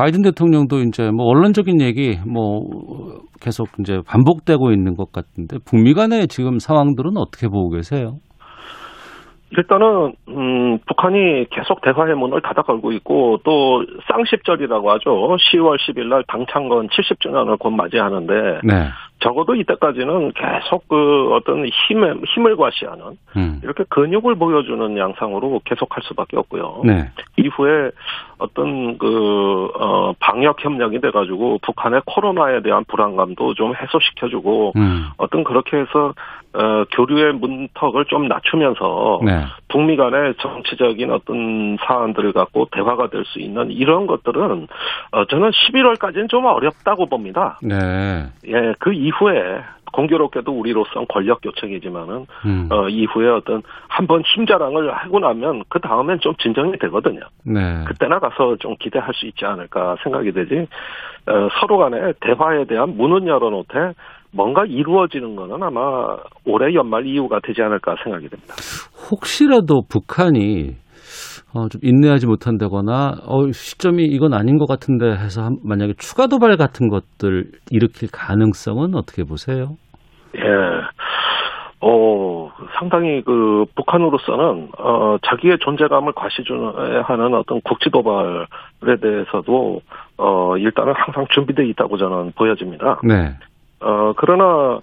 [0.00, 2.62] 바이든 대통령도 이제 뭐 언론적인 얘기 뭐
[3.42, 8.14] 계속 이제 반복되고 있는 것 같은데 북미 간의 지금 상황들은 어떻게 보고 계세요?
[9.50, 15.10] 일단은 음, 북한이 계속 대화의 문을 닫아 걸고 있고 또 쌍십절이라고 하죠.
[15.10, 18.32] 10월 10일 날 당창건 70주년을 곧 맞이하는데
[18.64, 18.88] 네.
[19.20, 23.60] 적어도 이때까지는 계속 그 어떤 힘을 힘을 과시하는 음.
[23.62, 26.82] 이렇게 근육을 보여주는 양상으로 계속할 수밖에 없고요.
[26.84, 27.10] 네.
[27.36, 27.90] 이후에
[28.38, 35.08] 어떤 그 어, 방역 협력이 돼가지고 북한의 코로나에 대한 불안감도 좀 해소시켜주고 음.
[35.18, 36.14] 어떤 그렇게 해서
[36.52, 39.44] 어, 교류의 문턱을 좀 낮추면서 네.
[39.68, 44.66] 북미 간의 정치적인 어떤 사안들을 갖고 대화가 될 수 있는 이런 것들은
[45.12, 47.58] 어, 저는 11월까지는 좀 어렵다고 봅니다.
[47.62, 47.76] 네.
[48.46, 52.68] 예, 그 이후에 공교롭게도 우리로서는 권력 교체이지만은 음.
[52.70, 57.20] 어, 이후에 어떤 한번 힘자랑을 하고 나면 그 다음엔 좀 진정이 되거든요.
[57.44, 57.84] 네.
[57.86, 60.66] 그때나 가서 좀 기대할 수 있지 않을까 생각이 되지.
[61.26, 63.92] 어, 서로 간에 대화에 대한 문은 열어놓되
[64.32, 68.54] 뭔가 이루어지는 거는 아마 올해 연말 이후가 되지 않을까 생각이 됩니다.
[69.10, 70.76] 혹시라도 북한이
[71.52, 76.56] 어, 좀 인내하지 못한다거나 어, 시점이 이건 아닌 것 같은데 해서 한, 만약에 추가 도발
[76.56, 79.76] 같은 것들 일으킬 가능성은 어떻게 보세요?
[80.36, 80.40] 예.
[81.82, 89.80] 어, 상당히 그 북한으로서는 어 자기의 존재감을 과시하는 어떤 국지 도발에 대해서도
[90.18, 93.00] 어 일단은 항상 준비되어 있다고 저는 보여집니다.
[93.02, 93.34] 네.
[93.80, 94.80] 어 그러나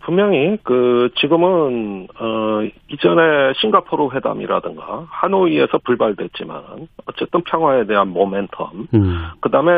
[0.00, 9.26] 분명히 그 지금은 어 이전에 싱가포르 회담이라든가 하노이에서 불발됐지만 어쨌든 평화에 대한 모멘텀 음.
[9.40, 9.72] 그다음에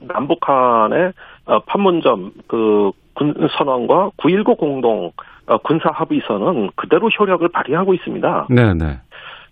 [0.00, 1.12] 남북한의
[1.46, 5.12] 어, 판문점 그 군 선언과 9.19 공동
[5.46, 8.46] 어, 군사 합의서는 그대로 효력을 발휘하고 있습니다.
[8.50, 9.00] 네 네.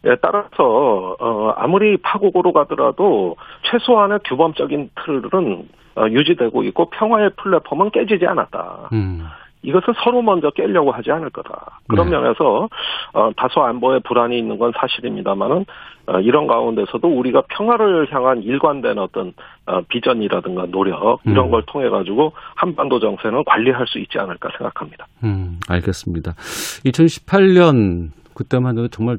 [0.03, 0.11] 네.
[0.11, 3.37] 예, 따라서 어, 아무리 파국으로 가더라도
[3.71, 8.89] 최소한의 규범적인 틀은 어, 유지되고 있고 평화의 플랫폼은 깨지지 않았다.
[8.93, 9.27] 음.
[9.63, 11.81] 이것을 서로 먼저 깨려고 하지 않을 거다.
[11.87, 12.17] 그런 네.
[12.17, 12.69] 면에서
[13.13, 15.67] 어, 다소 안보에 불안이 있는 건 사실입니다만은
[16.07, 19.35] 어, 이런 가운데서도 우리가 평화를 향한 일관된 어떤
[19.67, 21.51] 어, 비전이라든가 노력 이런 음.
[21.51, 25.07] 걸 통해 가지고 한반도 정세는 관리할 수 있지 않을까 생각합니다.
[25.25, 26.33] 음, 알겠습니다.
[26.33, 29.19] 2018년 그때만 해도 정말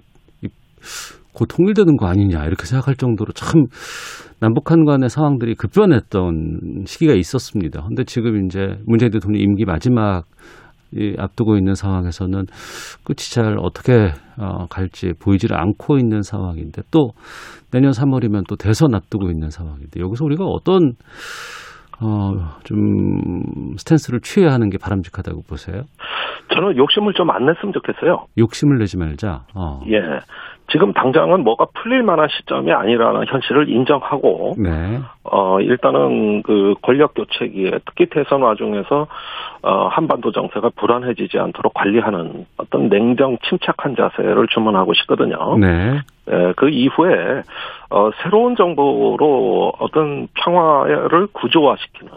[1.34, 3.66] 곧 통일되는 거 아니냐 이렇게 생각할 정도로 참
[4.40, 7.84] 남북한 간의 상황들이 급변했던 시기가 있었습니다.
[7.88, 10.24] 근데 지금 이제 문재인 대통령 임기 마지막
[10.94, 12.48] 이 앞두고 있는 상황에서는
[13.06, 17.12] 끝이 잘 어떻게 어, 갈지 보이지를 않고 있는 상황인데 또
[17.72, 20.94] 내년 3월이면 또 대선 앞두고 있는 상황인데 여기서 우리가 어떤
[22.02, 22.78] 어, 좀
[23.78, 25.84] 스탠스를 취해야 하는 게 바람직하다고 보세요?
[26.54, 28.26] 저는 욕심을 좀 안 냈으면 좋겠어요.
[28.38, 29.46] 욕심을 내지 말자.
[29.56, 29.80] 어.
[29.88, 30.00] 예.
[30.72, 35.00] 지금 당장은 뭐가 풀릴 만한 시점이 아니라는 현실을 인정하고, 네.
[35.24, 39.08] 어, 일단은 그 권력 교체기에 특히 대선 와중에서,
[39.64, 45.58] 어, 한반도 정세가 불안해지지 않도록 관리하는 어떤 냉정 침착한 자세를 주문하고 싶거든요.
[45.58, 46.00] 네.
[46.32, 47.42] 예, 그 이후에,
[47.90, 52.12] 어, 새로운 정부로 어떤 평화를 구조화시키는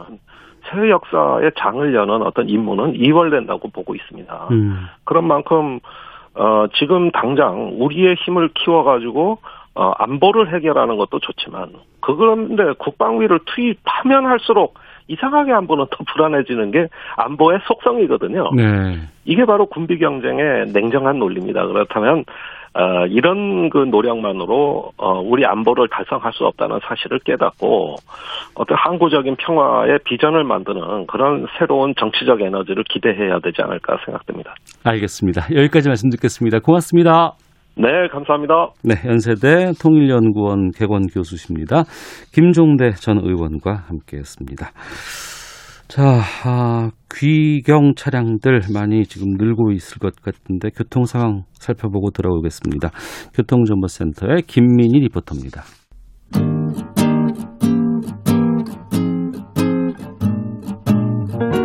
[0.71, 4.49] 새 역사의 장을 여는 어떤 임무는 이월된다고 보고 있습니다.
[4.51, 4.87] 음.
[5.05, 5.81] 그런 만큼
[6.35, 9.39] 어, 지금 당장 우리의 힘을 키워가지고
[9.77, 14.75] 어, 안보를 해결하는 것도 좋지만 그런데 국방위를 투입하면 할수록
[15.09, 18.53] 이상하게 안보는 더 불안해지는 게 안보의 속성이거든요.
[18.55, 19.01] 네.
[19.25, 21.67] 이게 바로 군비 경쟁의 냉정한 논리입니다.
[21.67, 22.25] 그렇다면
[22.75, 27.95] 어, 이런 그 노력만으로 어, 우리 안보를 달성할 수 없다는 사실을 깨닫고
[28.57, 34.55] 어떤 항구적인 평화의 비전을 만드는 그런 새로운 정치적 에너지를 기대해야 되지 않을까 생각됩니다.
[34.85, 35.43] 알겠습니다.
[35.55, 36.59] 여기까지 말씀 듣겠습니다.
[36.59, 37.35] 고맙습니다.
[37.77, 38.71] 네, 감사합니다.
[38.85, 41.85] 네, 연세대 통일연구원 개건 교수십니다.
[42.33, 44.67] 김종대 전 의원과 함께했습니다.
[45.87, 52.91] 자, 아, 귀경 차량들 많이 지금 늘고 있을 것 같은데 교통 상황 살펴보고 들어오겠습니다.
[53.35, 55.63] 교통정보센터의 김민희 리포터입니다.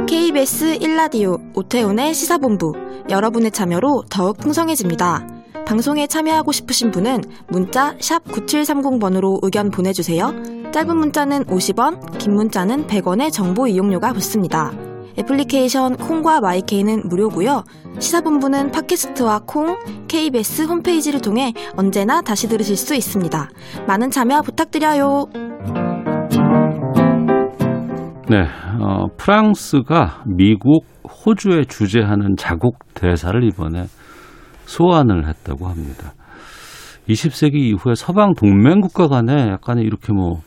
[0.08, 2.74] KBS 1라디오 오태훈의 시사본부
[3.10, 5.39] 여러분의 참여로 더욱 풍성해집니다.
[5.70, 10.34] 방송에 참여하고 싶으신 분은 문자 9730번으로 의견 보내주세요.
[10.72, 14.72] 짧은 문자는 50원, 긴 문자는 100원의 정보 이용료가 붙습니다.
[15.20, 17.66] 애플리케이션 콩과 마이케이는 무료고요.
[18.00, 19.78] 시사본부는 팟캐스트와 콩,
[20.08, 23.50] KBS 홈페이지를 통해 언제나 다시 들으실 수 있습니다.
[23.88, 25.28] 많은 참여 부탁드려요.
[28.28, 28.42] 네,
[28.82, 33.84] 어, 프랑스가 미국, 호주에 주재하는 자국 대사를 이번에
[34.70, 36.14] 소환을 했다고 합니다.
[37.08, 40.42] 20세기 이후에 서방 동맹국가 간에 약간의 이렇게 뭐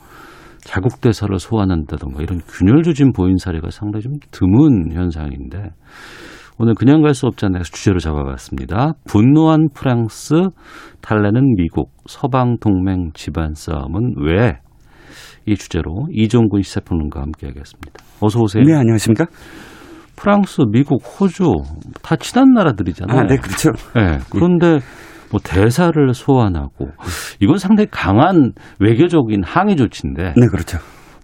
[0.61, 5.71] 자국 대사를 소환한다던가 이런 균열 조짐 보인 사례가 상당히 좀 드문 현상인데
[6.59, 7.65] 오늘 그냥 갈 수 없잖아요.
[7.65, 8.93] 주제로 잡아봤습니다.
[9.09, 10.35] 분노한 프랑스,
[11.01, 14.59] 탈레는 미국, 서방 동맹 집안 싸움은 왜?
[15.47, 18.05] 이 주제로 이종군 시사평론가와 함께하겠습니다.
[18.21, 18.63] 어서 오세요.
[18.63, 19.27] 네, 안녕하십니까?
[20.17, 21.53] 프랑스, 미국, 호주
[22.03, 23.19] 다 친한 나라들이잖아요.
[23.19, 23.71] 아, 네, 그렇죠.
[23.95, 24.79] 네, 그런데
[25.31, 26.91] 뭐 대사를 소환하고
[27.41, 30.35] 이건 상당히 강한 외교적인 항의 조치인데.
[30.37, 30.79] 네, 그렇죠.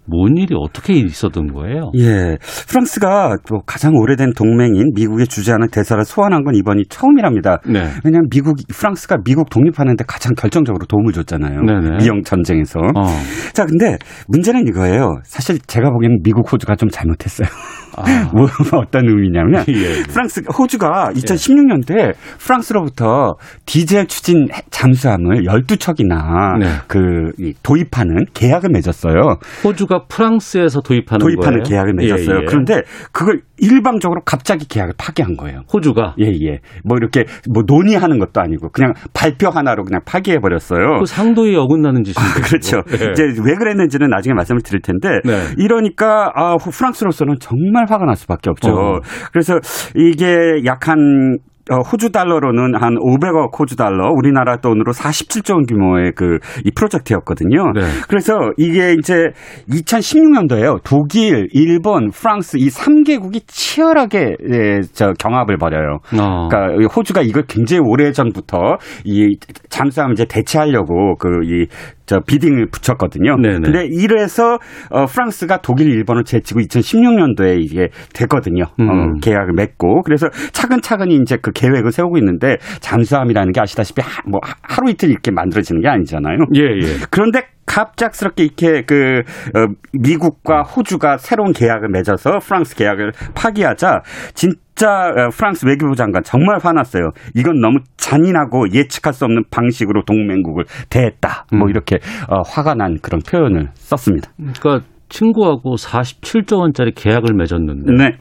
[0.08, 1.90] 뭔 일이 어떻게 있었던 거예요?
[1.96, 2.36] 예.
[2.68, 7.58] 프랑스가 또 가장 오래된 동맹인 미국의 주재하는 대사를 소환한 건 이번이 처음이랍니다.
[7.66, 7.80] 네.
[8.04, 11.62] 왜냐하면 미국, 프랑스가 미국 독립하는데 가장 결정적으로 도움을 줬잖아요.
[11.62, 11.98] 네네.
[11.98, 12.80] 미영 전쟁에서.
[12.94, 13.04] 어.
[13.52, 13.96] 자, 근데
[14.28, 15.18] 문제는 이거예요.
[15.24, 17.48] 사실 제가 보기에는 미국, 호주가 좀 잘못했어요.
[17.96, 18.30] 아.
[18.34, 18.46] 뭐,
[18.80, 20.02] 어떤 의미냐면 예, 예.
[20.04, 23.34] 프랑스 호주가 2016년도에 프랑스로부터
[23.66, 26.66] 디젤 추진 잠수함을 12척이나 네.
[26.86, 29.38] 그 도입하는 계약을 맺었어요.
[29.64, 31.68] 호주가 프랑스에서 도입하는 도입하는 거예요?
[31.68, 32.36] 계약을 맺었어요.
[32.36, 32.44] 예, 예.
[32.46, 32.82] 그런데
[33.12, 35.62] 그걸 일방적으로 갑자기 계약을 파기한 거예요.
[35.72, 36.60] 호주가 예, 예.
[36.84, 40.98] 뭐 이렇게 뭐 논의하는 것도 아니고 그냥 발표 하나로 그냥 파기해 버렸어요.
[41.00, 42.20] 그 상도에 어긋나는 짓인데.
[42.20, 42.82] 아, 그렇죠.
[42.82, 43.12] 네.
[43.12, 45.54] 이제 왜 그랬는지는 나중에 말씀을 드릴 텐데 네.
[45.56, 48.70] 이러니까 아, 프랑스로서는 정말 화가 날 수밖에 없죠.
[48.70, 49.00] 어.
[49.32, 49.58] 그래서
[49.96, 56.38] 이게 약한 어, 호주 달러로는 한 500억 호주 달러, 우리나라 돈으로 47조 원 규모의 그
[56.64, 57.72] 이 프로젝트였거든요.
[57.72, 57.80] 네.
[58.08, 59.28] 그래서 이게 이제
[59.70, 60.80] 2016년도에요.
[60.84, 65.98] 독일, 일본, 프랑스 이 3개국이 치열하게 예, 저 경합을 벌여요.
[66.20, 66.48] 어.
[66.48, 68.58] 그러니까 호주가 이걸 굉장히 오래 전부터
[69.04, 69.36] 이
[69.68, 71.66] 잠수함 이제 대체하려고 그 이
[72.08, 73.36] 저 비딩을 붙였거든요.
[73.36, 73.60] 네네.
[73.60, 74.58] 근데 이래서
[74.90, 78.64] 어 프랑스가 독일, 일본을 제치고 2016년도에 이게 됐거든요.
[78.64, 78.88] 어, 음.
[78.88, 84.40] 어, 계약을 맺고 그래서 차근차근히 이제 그 계획을 세우고 있는데 잠수함이라는 게 아시다시피 하, 뭐
[84.62, 86.38] 하루 이틀 이렇게 만들어지는 게 아니잖아요.
[86.54, 86.96] 예, 예.
[87.10, 89.20] 그런데 갑작스럽게 이렇게 그
[89.54, 94.00] 어, 미국과 호주가 새로운 계약을 맺어서 프랑스 계약을 파기하자
[94.32, 97.10] 진 짜 어, 프랑스 외교부 장관 정말 화났어요.
[97.34, 101.46] 이건 너무 잔인하고 예측할 수 없는 방식으로 동맹국을 대했다.
[101.50, 101.58] 뭐 음.
[101.58, 101.96] 뭐 이렇게
[102.28, 104.30] 어, 화가 난 그런 표현을 썼습니다.
[104.36, 108.18] 그러니까 친구하고 47조 원짜리 계약을 맺었는데 네.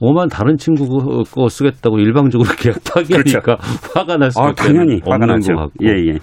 [0.00, 3.62] 오만 다른 친구 거 쓰겠다고 일방적으로 계약 파기하니까 그렇죠.
[3.94, 5.52] 화가 날 수밖에 아, 당연히 화가 나죠.
[5.82, 6.18] 예, 예.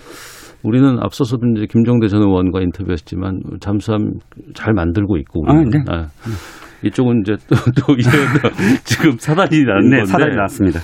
[0.63, 4.11] 우리는 앞서서도 이제 김종대 전 의원과 인터뷰했지만 잠수함
[4.53, 5.79] 잘 만들고 있고 아, 네.
[5.87, 6.07] 아,
[6.83, 8.13] 이쪽은 이제 또, 또 이런
[8.83, 10.79] 지금 사단이 나는 네, 건데 사단이 났습니다.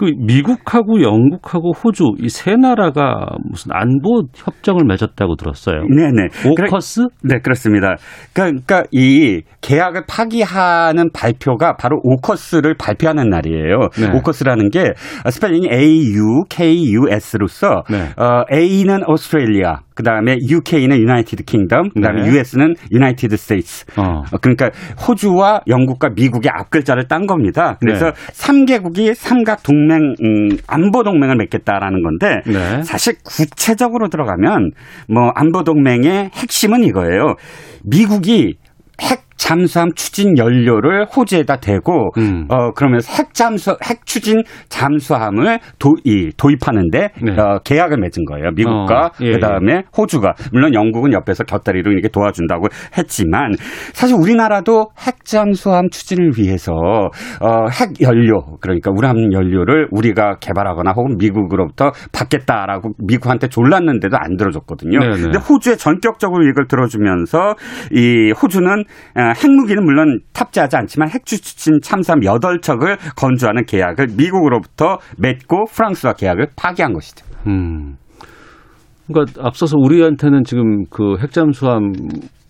[0.00, 5.82] 그 미국하고 영국하고 호주 이 세 나라가 무슨 안보 협정을 맺었다고 들었어요.
[5.94, 6.28] 네네.
[6.48, 7.08] 오커스?
[7.20, 7.96] 그래, 네 그렇습니다.
[8.32, 13.90] 그러니까, 그러니까, 이 계약을 파기하는 발표가 바로 오커스를 발표하는 날이에요.
[14.00, 14.16] 네.
[14.16, 14.92] 오커스라는 게
[15.28, 18.08] 스펠링이 A U K U S로서 네.
[18.16, 22.28] 어, A는 오스트레일리아, 그 다음에 UK는 United Kingdom, 그 다음에 네.
[22.28, 23.84] US는 United States.
[23.98, 24.22] 어.
[24.40, 24.70] 그러니까
[25.06, 27.76] 호주와 영국과 미국의 앞글자를 딴 겁니다.
[27.80, 28.12] 그래서 네.
[28.32, 32.82] 3개국이 삼각 동맹, 음, 안보 동맹을 맺겠다라는 건데 네.
[32.82, 34.72] 사실 구체적으로 들어가면
[35.08, 37.36] 뭐 안보 동맹의 핵심은 이거예요.
[37.82, 38.58] 미국이
[39.00, 42.44] 핵 잠수함 추진 연료를 호주에다 대고 음.
[42.50, 47.40] 어 그러면서 핵 잠수 핵 추진 잠수함을 도, 이, 도입하는데 네.
[47.40, 48.50] 어, 계약을 맺은 거예요.
[48.54, 49.82] 미국과 어, 예, 그다음에 예.
[49.96, 52.66] 호주가 물론 영국은 옆에서 곁다리로 이렇게 도와준다고
[52.98, 53.52] 했지만
[53.94, 61.16] 사실 우리나라도 핵 잠수함 추진을 위해서 어, 핵 연료 그러니까 우람 연료를 우리가 개발하거나 혹은
[61.18, 64.98] 미국으로부터 받겠다라고 미국한테 졸랐는데도 안 들어줬거든요.
[64.98, 65.16] 네네.
[65.16, 65.22] 네.
[65.22, 67.54] 근데 호주에 전격적으로 이걸 들어주면서
[67.92, 68.84] 이 호주는
[69.16, 76.92] 어, 핵무기는 물론 탑재하지 않지만 핵추진 참사함 8척을 건조하는 계약을 미국으로부터 맺고 프랑스와 계약을 파기한
[76.92, 77.24] 것이죠.
[77.46, 77.96] 음.
[79.06, 81.92] 그러니까 앞서서 우리한테는 지금 그 핵잠수함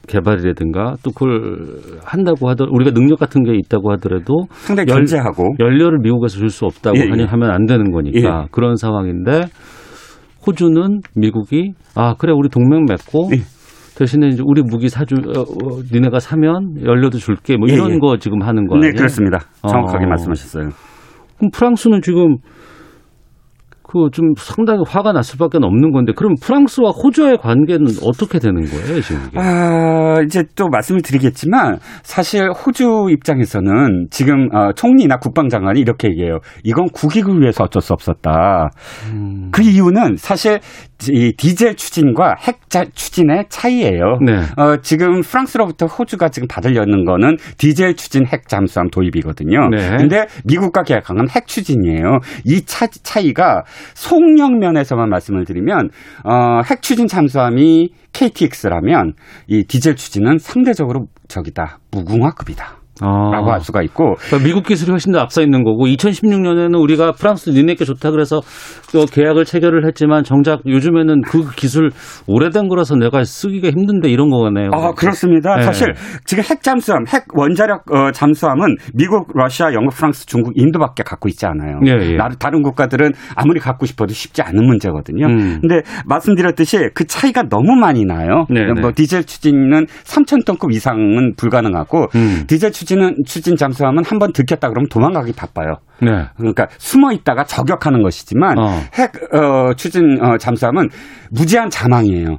[0.09, 6.39] 개발이라든가 또 그걸 한다고 하더 우리가 능력 같은 게 있다고 하더라도 상당히 견제하고 연료를 미국에서
[6.39, 7.25] 줄 수 없다고 예, 예.
[7.25, 8.49] 하면 안 되는 거니까 예.
[8.51, 9.43] 그런 상황인데
[10.47, 13.43] 호주는 미국이 아 그래 우리 동맹 맺고 예.
[14.01, 17.99] 대신에 이제 우리 무기 사주 어, 어, 니네가 사면 연료도 줄게 뭐 이런 예, 예.
[17.99, 18.93] 거 지금 하는 거 네, 아니에요?
[18.93, 19.41] 네, 그렇습니다.
[19.61, 20.09] 정확하게 어.
[20.09, 20.71] 말씀하셨어요.
[21.37, 22.37] 그럼 프랑스는 지금
[23.91, 29.01] 그 좀 상당히 화가 났을 수밖에 없는 건데 그럼 프랑스와 호주의 관계는 어떻게 되는 거예요
[29.01, 29.23] 지금?
[29.29, 29.39] 이게?
[29.39, 36.39] 아 이제 또 말씀을 드리겠지만 사실 호주 입장에서는 지금 어, 총리나 국방장관이 이렇게 얘기해요.
[36.65, 38.71] 이건 국익을 위해서 어쩔 수 없었다.
[39.13, 39.49] 음.
[39.53, 40.61] 그 이유는 사실
[41.11, 42.61] 이 디젤 추진과 핵
[42.95, 44.19] 추진의 차이예요.
[44.25, 44.41] 네.
[44.57, 49.69] 어, 지금 프랑스로부터 호주가 지금 받으려는 거는 디젤 추진 핵 잠수함 도입이거든요.
[49.71, 49.97] 네.
[49.97, 52.19] 근데 미국과 계약한 건 핵 추진이에요.
[52.45, 53.63] 이 차, 차이가
[53.95, 55.91] 속력 면에서만 말씀을 드리면
[56.25, 59.15] 어, 핵 추진 잠수함이 KTX라면
[59.47, 62.80] 이 디젤 추진은 상대적으로 저기다 무궁화급이다.
[63.01, 63.31] 아.
[63.33, 67.51] 라고 할 수가 있고 그러니까 미국 기술이 훨씬 더 앞서 있는 거고 2016년에는 우리가 프랑스
[67.51, 68.41] 니네께 좋다 그래서
[68.93, 71.91] 또 계약을 체결을 했지만 정작 요즘에는 그 기술
[72.27, 74.71] 오래된 거라서 내가 쓰기가 힘든데 이런 거네요.
[74.73, 75.57] 아 그렇습니다.
[75.57, 75.63] 네.
[75.63, 81.29] 사실 지금 핵 잠수함, 핵 원자력 어, 잠수함은 미국, 러시아, 영국, 프랑스, 중국, 인도밖에 갖고
[81.29, 81.81] 있지 않아요.
[81.87, 82.17] 예, 예.
[82.39, 85.27] 다른 국가들은 아무리 갖고 싶어도 쉽지 않은 문제거든요.
[85.27, 85.59] 음.
[85.61, 88.47] 근데 말씀드렸듯이 그 차이가 너무 많이 나요.
[88.51, 88.93] 네, 뭐 네.
[88.95, 92.45] 디젤 추진은 3천 톤급 이상은 불가능하고 음.
[92.47, 95.77] 디젤 추진 추진은 추진 잠수함은 한 번 들켰다 그러면 도망가기 바빠요.
[96.03, 96.27] 네.
[96.37, 98.67] 그러니까 숨어 있다가 저격하는 것이지만 어.
[98.95, 100.89] 핵 어, 추진 어, 잠수함은
[101.31, 102.39] 무제한 자망이에요.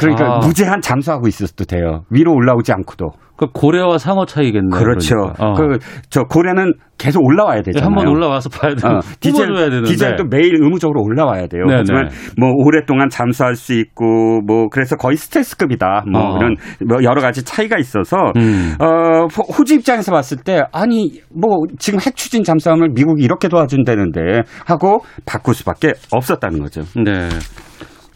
[0.00, 0.38] 그러니까 아.
[0.38, 2.04] 무제한 잠수하고 있어도 돼요.
[2.10, 3.10] 위로 올라오지 않고도.
[3.36, 4.78] 그 고래와 상어 차이겠네요.
[4.78, 5.14] 그렇죠.
[5.14, 5.46] 그러니까.
[5.46, 5.54] 어.
[5.54, 7.86] 그저 고래는 계속 올라와야 되잖아요.
[7.86, 8.96] 한번 올라와서 봐야 돼요.
[8.96, 9.88] 어, 디젤 되는데.
[9.88, 11.64] 디젤도 매일 의무적으로 올라와야 돼요.
[11.64, 11.78] 네네.
[11.78, 12.08] 하지만
[12.38, 16.04] 뭐 오랫동안 잠수할 수 있고 뭐 그래서 거의 스트레스급이다.
[16.12, 16.36] 뭐 어.
[16.36, 18.74] 이런 뭐 여러 가지 차이가 있어서 음.
[18.78, 19.26] 어
[19.58, 24.20] 호주 입장에서 봤을 때 아니 뭐 지금 핵 추진 잠수함을 미국이 이렇게 도와준다는데
[24.66, 26.82] 하고 바꿀 수밖에 없었다는 거죠.
[27.02, 27.30] 네.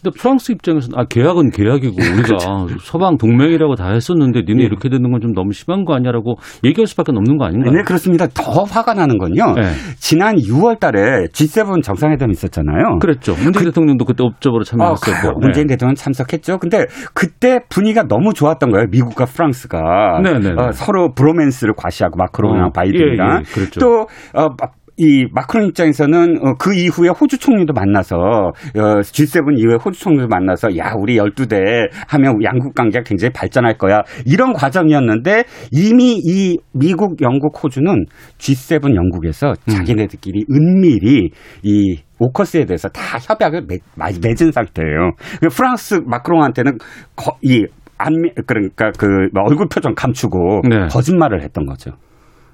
[0.05, 2.69] 근데 프랑스 입장에서는 아 계약은 계약이고 우리가 그렇죠.
[2.81, 4.65] 서방 동맹이라고 다 했었는데 니네 네.
[4.65, 7.73] 이렇게 되는 건 좀 너무 심한 거 아니야라고 얘기할 수밖에 없는 거 아닌가요?
[7.73, 8.27] 네 그렇습니다.
[8.35, 9.55] 더 화가 나는 건요.
[9.55, 9.63] 네.
[9.97, 12.99] 지난 6월달에 G7 정상회담 있었잖아요.
[13.01, 13.33] 그랬죠.
[13.33, 15.29] 문재인 그, 대통령도 그때 업적으로 참여했었고.
[15.29, 15.75] 어, 문재인 네.
[15.75, 16.59] 대통령 참석했죠.
[16.59, 18.87] 근데 그때 분위기가 너무 좋았던 거예요.
[18.91, 20.63] 미국과 프랑스가 네, 네, 네.
[20.63, 23.81] 어, 서로 브로맨스를 과시하고 마크롱이랑 어, 바이든이랑 예, 예, 그랬죠.
[23.81, 24.07] 또
[24.39, 24.49] 어,
[24.97, 30.77] 이 마크롱 입장에서는 어, 그 이후에 호주 총리도 만나서 어, G7 이후에 호주 총리도 만나서
[30.77, 37.63] 야 우리 12대 하면 양국 관계가 굉장히 발전할 거야 이런 과정이었는데 이미 이 미국, 영국,
[37.63, 38.05] 호주는
[38.39, 39.73] G7 영국에서 음.
[39.73, 41.31] 자기네들끼리 은밀히
[41.63, 45.13] 이 오커스에 대해서 다 협약을 맺, 맺은 상태예요.
[45.41, 46.79] 그 프랑스 마크롱한테는
[47.17, 47.67] 거, 이
[47.99, 50.87] 안미 그러니까 그 얼굴 표정 감추고 네.
[50.91, 51.93] 거짓말을 했던 거죠.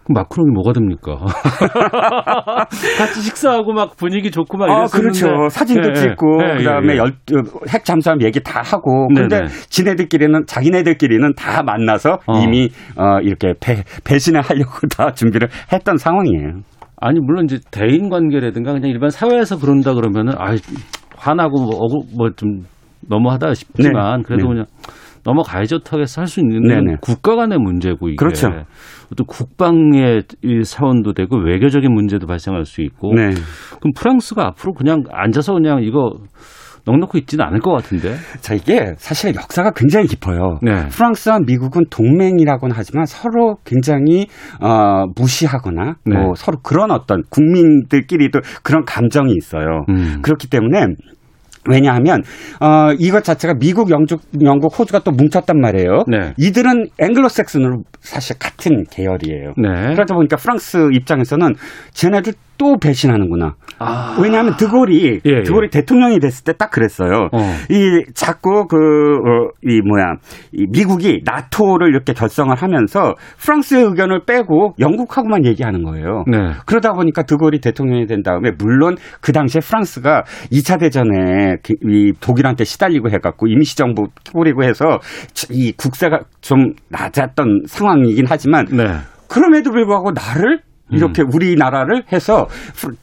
[0.08, 1.18] 마크롱이 뭐가 됩니까?
[2.98, 5.48] 같이 식사하고 막 분위기 좋고 막 아, 그렇죠.
[5.50, 7.02] 사진도 네, 찍고 네, 그다음에 예, 예.
[7.68, 12.38] 핵 잠수함 얘기 다 하고 근데 네, 지네들끼리는 자기네들끼리는 다 만나서 어.
[12.42, 16.60] 이미 어, 이렇게 배, 배신을 하려고 다 준비를 했던 상황이에요.
[16.96, 20.54] 아니 물론 이제 대인 관계라든가 그냥 일반 사회에서 그런다 그러면은 아
[21.16, 21.66] 화나고
[22.16, 22.30] 뭐좀 뭐
[23.08, 24.22] 너무하다 싶지만 네.
[24.26, 24.48] 그래도 네.
[24.48, 24.66] 그냥
[25.24, 26.96] 넘어가야죠 턱에서 할 수 있는 네네.
[27.00, 28.48] 국가 간의 문제고 이게 그렇죠.
[29.16, 30.22] 또 국방의
[30.64, 33.30] 사원도 되고 외교적인 문제도 발생할 수 있고 네.
[33.80, 36.12] 그럼 프랑스가 앞으로 그냥 앉아서 그냥 이거
[36.86, 38.14] 넉넉히 있지는 않을 것 같은데.
[38.40, 40.58] 자, 이게 사실 역사가 굉장히 깊어요.
[40.62, 40.88] 네.
[40.88, 44.26] 프랑스와 미국은 동맹이라고는 하지만 서로 굉장히
[44.60, 46.16] 어, 무시하거나 네.
[46.16, 49.84] 뭐 서로 그런 어떤 국민들끼리도 그런 감정이 있어요.
[49.90, 50.20] 음.
[50.22, 50.86] 그렇기 때문에
[51.68, 52.22] 왜냐하면
[52.60, 56.04] 어 이것 자체가 미국, 영국, 영국, 호주가 또 뭉쳤단 말이에요.
[56.08, 56.32] 네.
[56.38, 59.52] 이들은 앵글로색슨으로 사실 같은 계열이에요.
[59.56, 59.94] 네.
[59.94, 61.54] 그러다 보니까 프랑스 입장에서는
[61.92, 63.54] 쟤네들 또 배신하는구나.
[63.80, 64.18] 아.
[64.22, 65.42] 왜냐하면 드골이 예, 예.
[65.42, 67.30] 드골이 대통령이 됐을 때 딱 그랬어요.
[67.32, 67.38] 어.
[67.70, 70.16] 이 자꾸 그이 어, 뭐야
[70.52, 76.24] 이 미국이 나토를 이렇게 결성을 하면서 프랑스의 의견을 빼고 영국하고만 얘기하는 거예요.
[76.30, 76.52] 네.
[76.66, 83.08] 그러다 보니까 드골이 대통령이 된 다음에 물론 그 당시에 프랑스가 2차 대전에 그이 독일한테 시달리고
[83.08, 84.84] 해갖고 임시정부 꾸리고 해서
[85.50, 88.84] 이 국세가 좀 낮았던 상황이긴 하지만 네.
[89.30, 90.60] 그럼에도 불구하고 나를
[90.92, 91.28] 이렇게 음.
[91.32, 92.46] 우리나라를 해서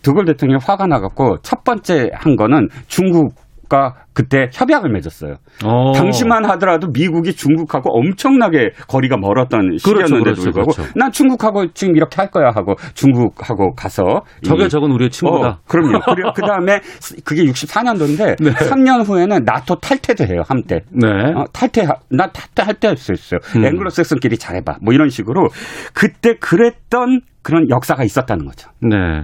[0.01, 5.35] 드골 대통령이 화가 나갖고 첫 번째 한 거는 중국과 그때 협약을 맺었어요.
[5.63, 5.67] 오.
[5.67, 5.91] 어.
[5.91, 10.91] 당시만 하더라도 미국이 중국하고 엄청나게 거리가 멀었던 시기였는데도 그렇죠, 불구하고 그렇죠.
[10.95, 15.47] 난 중국하고 지금 이렇게 할 거야 하고 중국하고 가서 저게 저건 우리의 친구다.
[15.47, 15.99] 어, 그럼요.
[16.15, 16.79] 그리고 그 다음에
[17.23, 18.51] 그게 64년도인데 네.
[18.53, 20.79] 3년 후에는 나토 탈퇴도 해요 한때.
[20.89, 21.07] 네.
[21.35, 23.37] 어, 탈퇴 나 탈퇴할 때였어요.
[23.55, 23.65] 음.
[23.65, 24.77] 앵글로색슨끼리 잘해봐.
[24.81, 25.47] 뭐 이런 식으로
[25.93, 28.69] 그때 그랬던 그런 역사가 있었다는 거죠.
[28.81, 29.23] 네.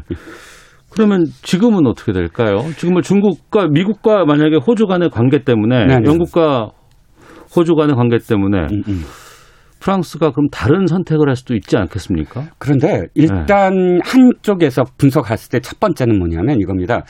[0.93, 2.59] 그러면 지금은 어떻게 될까요?
[2.77, 6.07] 지금은 중국과 미국과 만약에 호주 간의 관계 때문에 네네.
[6.07, 6.69] 영국과
[7.53, 9.01] 호주 간의 관계 때문에 음, 음.
[9.81, 12.43] 프랑스가 그럼 다른 선택을 할 수도 있지 않겠습니까?
[12.59, 13.99] 그런데 일단 네.
[14.05, 17.03] 한쪽에서 분석했을 때 첫 번째는 뭐냐면 이겁니다.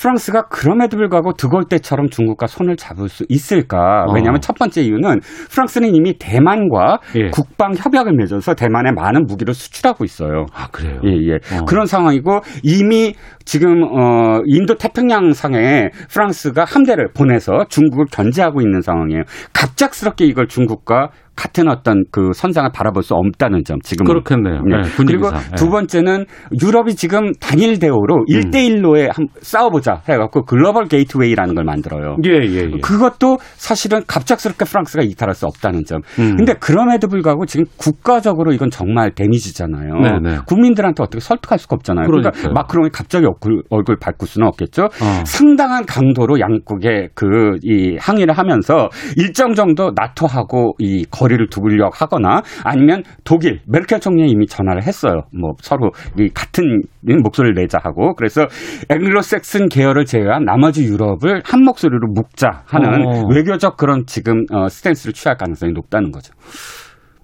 [0.00, 4.06] 프랑스가 그럼에도 불구하고 드골 때처럼 중국과 손을 잡을 수 있을까?
[4.08, 4.12] 어.
[4.14, 5.20] 왜냐하면 첫 번째 이유는
[5.50, 7.28] 프랑스는 이미 대만과 예.
[7.30, 10.46] 국방 협약을 맺어서 대만에 많은 무기를 수출하고 있어요.
[10.54, 11.00] 아 그래요?
[11.04, 11.34] 예 예.
[11.34, 11.64] 어.
[11.66, 13.14] 그런 상황이고 이미
[13.50, 19.22] 지금 어 인도 태평양 상에 프랑스가 함대를 보내서 중국을 견제하고 있는 상황이에요.
[19.52, 21.08] 갑작스럽게 이걸 중국과
[21.40, 24.60] 같은 어떤 그 선상을 바라볼 수 없다는 점 지금 그렇겠네요.
[24.62, 24.82] 네.
[24.82, 25.38] 네, 그리고 네.
[25.56, 26.26] 두 번째는
[26.62, 29.26] 유럽이 지금 단일 대오로 일대일로에 음.
[29.40, 32.16] 싸워보자 해갖고 Global Gateway라는 걸 만들어요.
[32.26, 32.80] 예, 예, 예.
[32.82, 36.00] 그것도 사실은 갑작스럽게 프랑스가 이탈할 수 없다는 점.
[36.18, 36.36] 음.
[36.36, 39.94] 근데 그럼에도 불구하고 지금 국가적으로 이건 정말 데미지잖아요.
[39.94, 40.38] 네, 네.
[40.46, 42.06] 국민들한테 어떻게 설득할 수가 없잖아요.
[42.06, 42.42] 그러니까 그러니까요.
[42.42, 44.84] 그러니까 마크롱이 갑자기 얼굴, 얼굴 밝을 수는 없겠죠.
[44.84, 45.24] 어.
[45.24, 53.02] 상당한 강도로 양국의 그 이 항의를 하면서 일정 정도 나토하고 이 거리를 두려고 하거나 아니면
[53.24, 55.22] 독일 메르켈 총리에 이미 전화를 했어요.
[55.38, 56.82] 뭐 서로 이 같은
[57.22, 58.46] 목소리를 내자 하고 그래서
[58.88, 63.22] 앵글로색슨 계열을 제외한 나머지 유럽을 한 목소리로 묶자 하는 어.
[63.32, 66.32] 외교적 그런 지금 어, 스탠스를 취할 가능성이 높다는 거죠.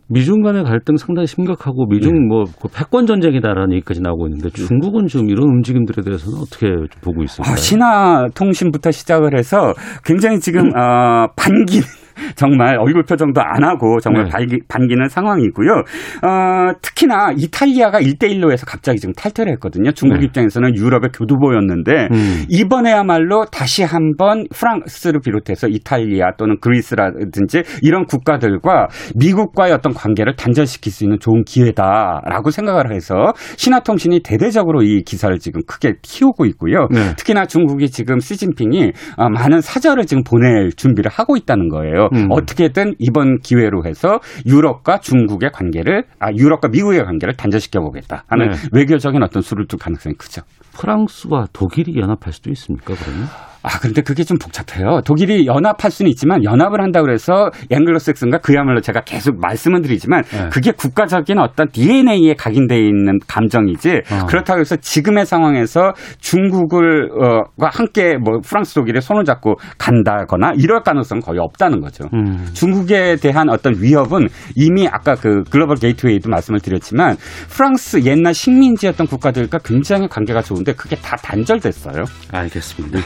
[0.09, 2.27] 미중 간의 갈등 상당히 심각하고 미중 네.
[2.29, 6.69] 뭐그 패권 전쟁이다라는 얘기까지 나오고 있는데 중국은 지금 이런 움직임들에 대해서는 어떻게
[7.03, 7.53] 보고 있습니까?
[7.53, 9.73] 아, 신화 통신부터 시작을 해서
[10.05, 10.73] 굉장히 지금 음.
[10.79, 11.81] 어, 반기
[12.37, 14.31] 정말 얼굴 표정도 안 하고 정말 네.
[14.31, 15.71] 반기, 반기는 상황이고요.
[15.73, 19.93] 어, 특히나 이탈리아가 일대일로 해서 갑자기 지금 탈퇴를 했거든요.
[19.93, 20.27] 중국 네.
[20.27, 22.45] 입장에서는 유럽의 교두보였는데 음.
[22.49, 31.05] 이번에야말로 다시 한번 프랑스를 비롯해서 이탈리아 또는 그리스라든지 이런 국가들과 미국과의 어떤 관계를 단절시킬 수
[31.05, 33.15] 있는 좋은 기회다라고 생각을 해서
[33.57, 36.89] 신화통신이 대대적으로 이 기사를 지금 크게 키우고 있고요.
[36.91, 37.15] 네.
[37.17, 42.06] 특히나 중국이 지금 시진핑이 어, 많은 사절을 지금 보낼 준비를 하고 있다는 거예요.
[42.13, 42.29] 음.
[42.31, 48.57] 어떻게든 이번 기회로 해서 유럽과 중국의 관계를 아 유럽과 미국의 관계를 단절시켜 보겠다 하는 네.
[48.73, 50.43] 외교적인 어떤 수를 둘 가능성이 크죠.
[50.75, 53.27] 프랑스와 독일이 연합할 수도 있습니까, 그러면?
[53.67, 55.01] 아, 그런데 그게 좀 복잡해요.
[55.05, 60.49] 독일이 연합할 수는 있지만 연합을 한다 그래서 앵글로색슨과 그야말로 제가 계속 말씀을 드리지만 네.
[60.53, 64.27] 그게 국가적인 어떤 DNA에 각인되어 있는 감정이지 어.
[64.27, 71.21] 그렇다고 해서 지금의 상황에서 중국을 어과 함께 뭐 프랑스 독일의 손을 잡고 간다거나 이럴 가능성은
[71.21, 72.05] 거의 없다는 거죠.
[72.15, 72.47] 음.
[72.53, 77.17] 중국에 대한 어떤 위협은 이미 아까 그 글로벌 게이트웨이도 말씀을 드렸지만
[77.49, 82.05] 프랑스 옛날 식민지였던 국가들과 굉장히 관계가 좋은데 그게 다 단절됐어요.
[82.33, 83.01] 알겠습니다.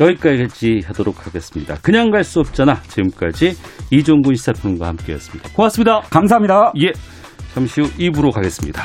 [0.00, 1.76] 여기까지 하도록 하겠습니다.
[1.82, 2.80] 그냥 갈 수 없잖아.
[2.88, 3.56] 지금까지
[3.90, 5.50] 이종구 시사평과 함께했습니다.
[5.52, 6.00] 고맙습니다.
[6.10, 6.72] 감사합니다.
[6.80, 6.92] 예.
[7.54, 8.82] 잠시 후 2부로 가겠습니다.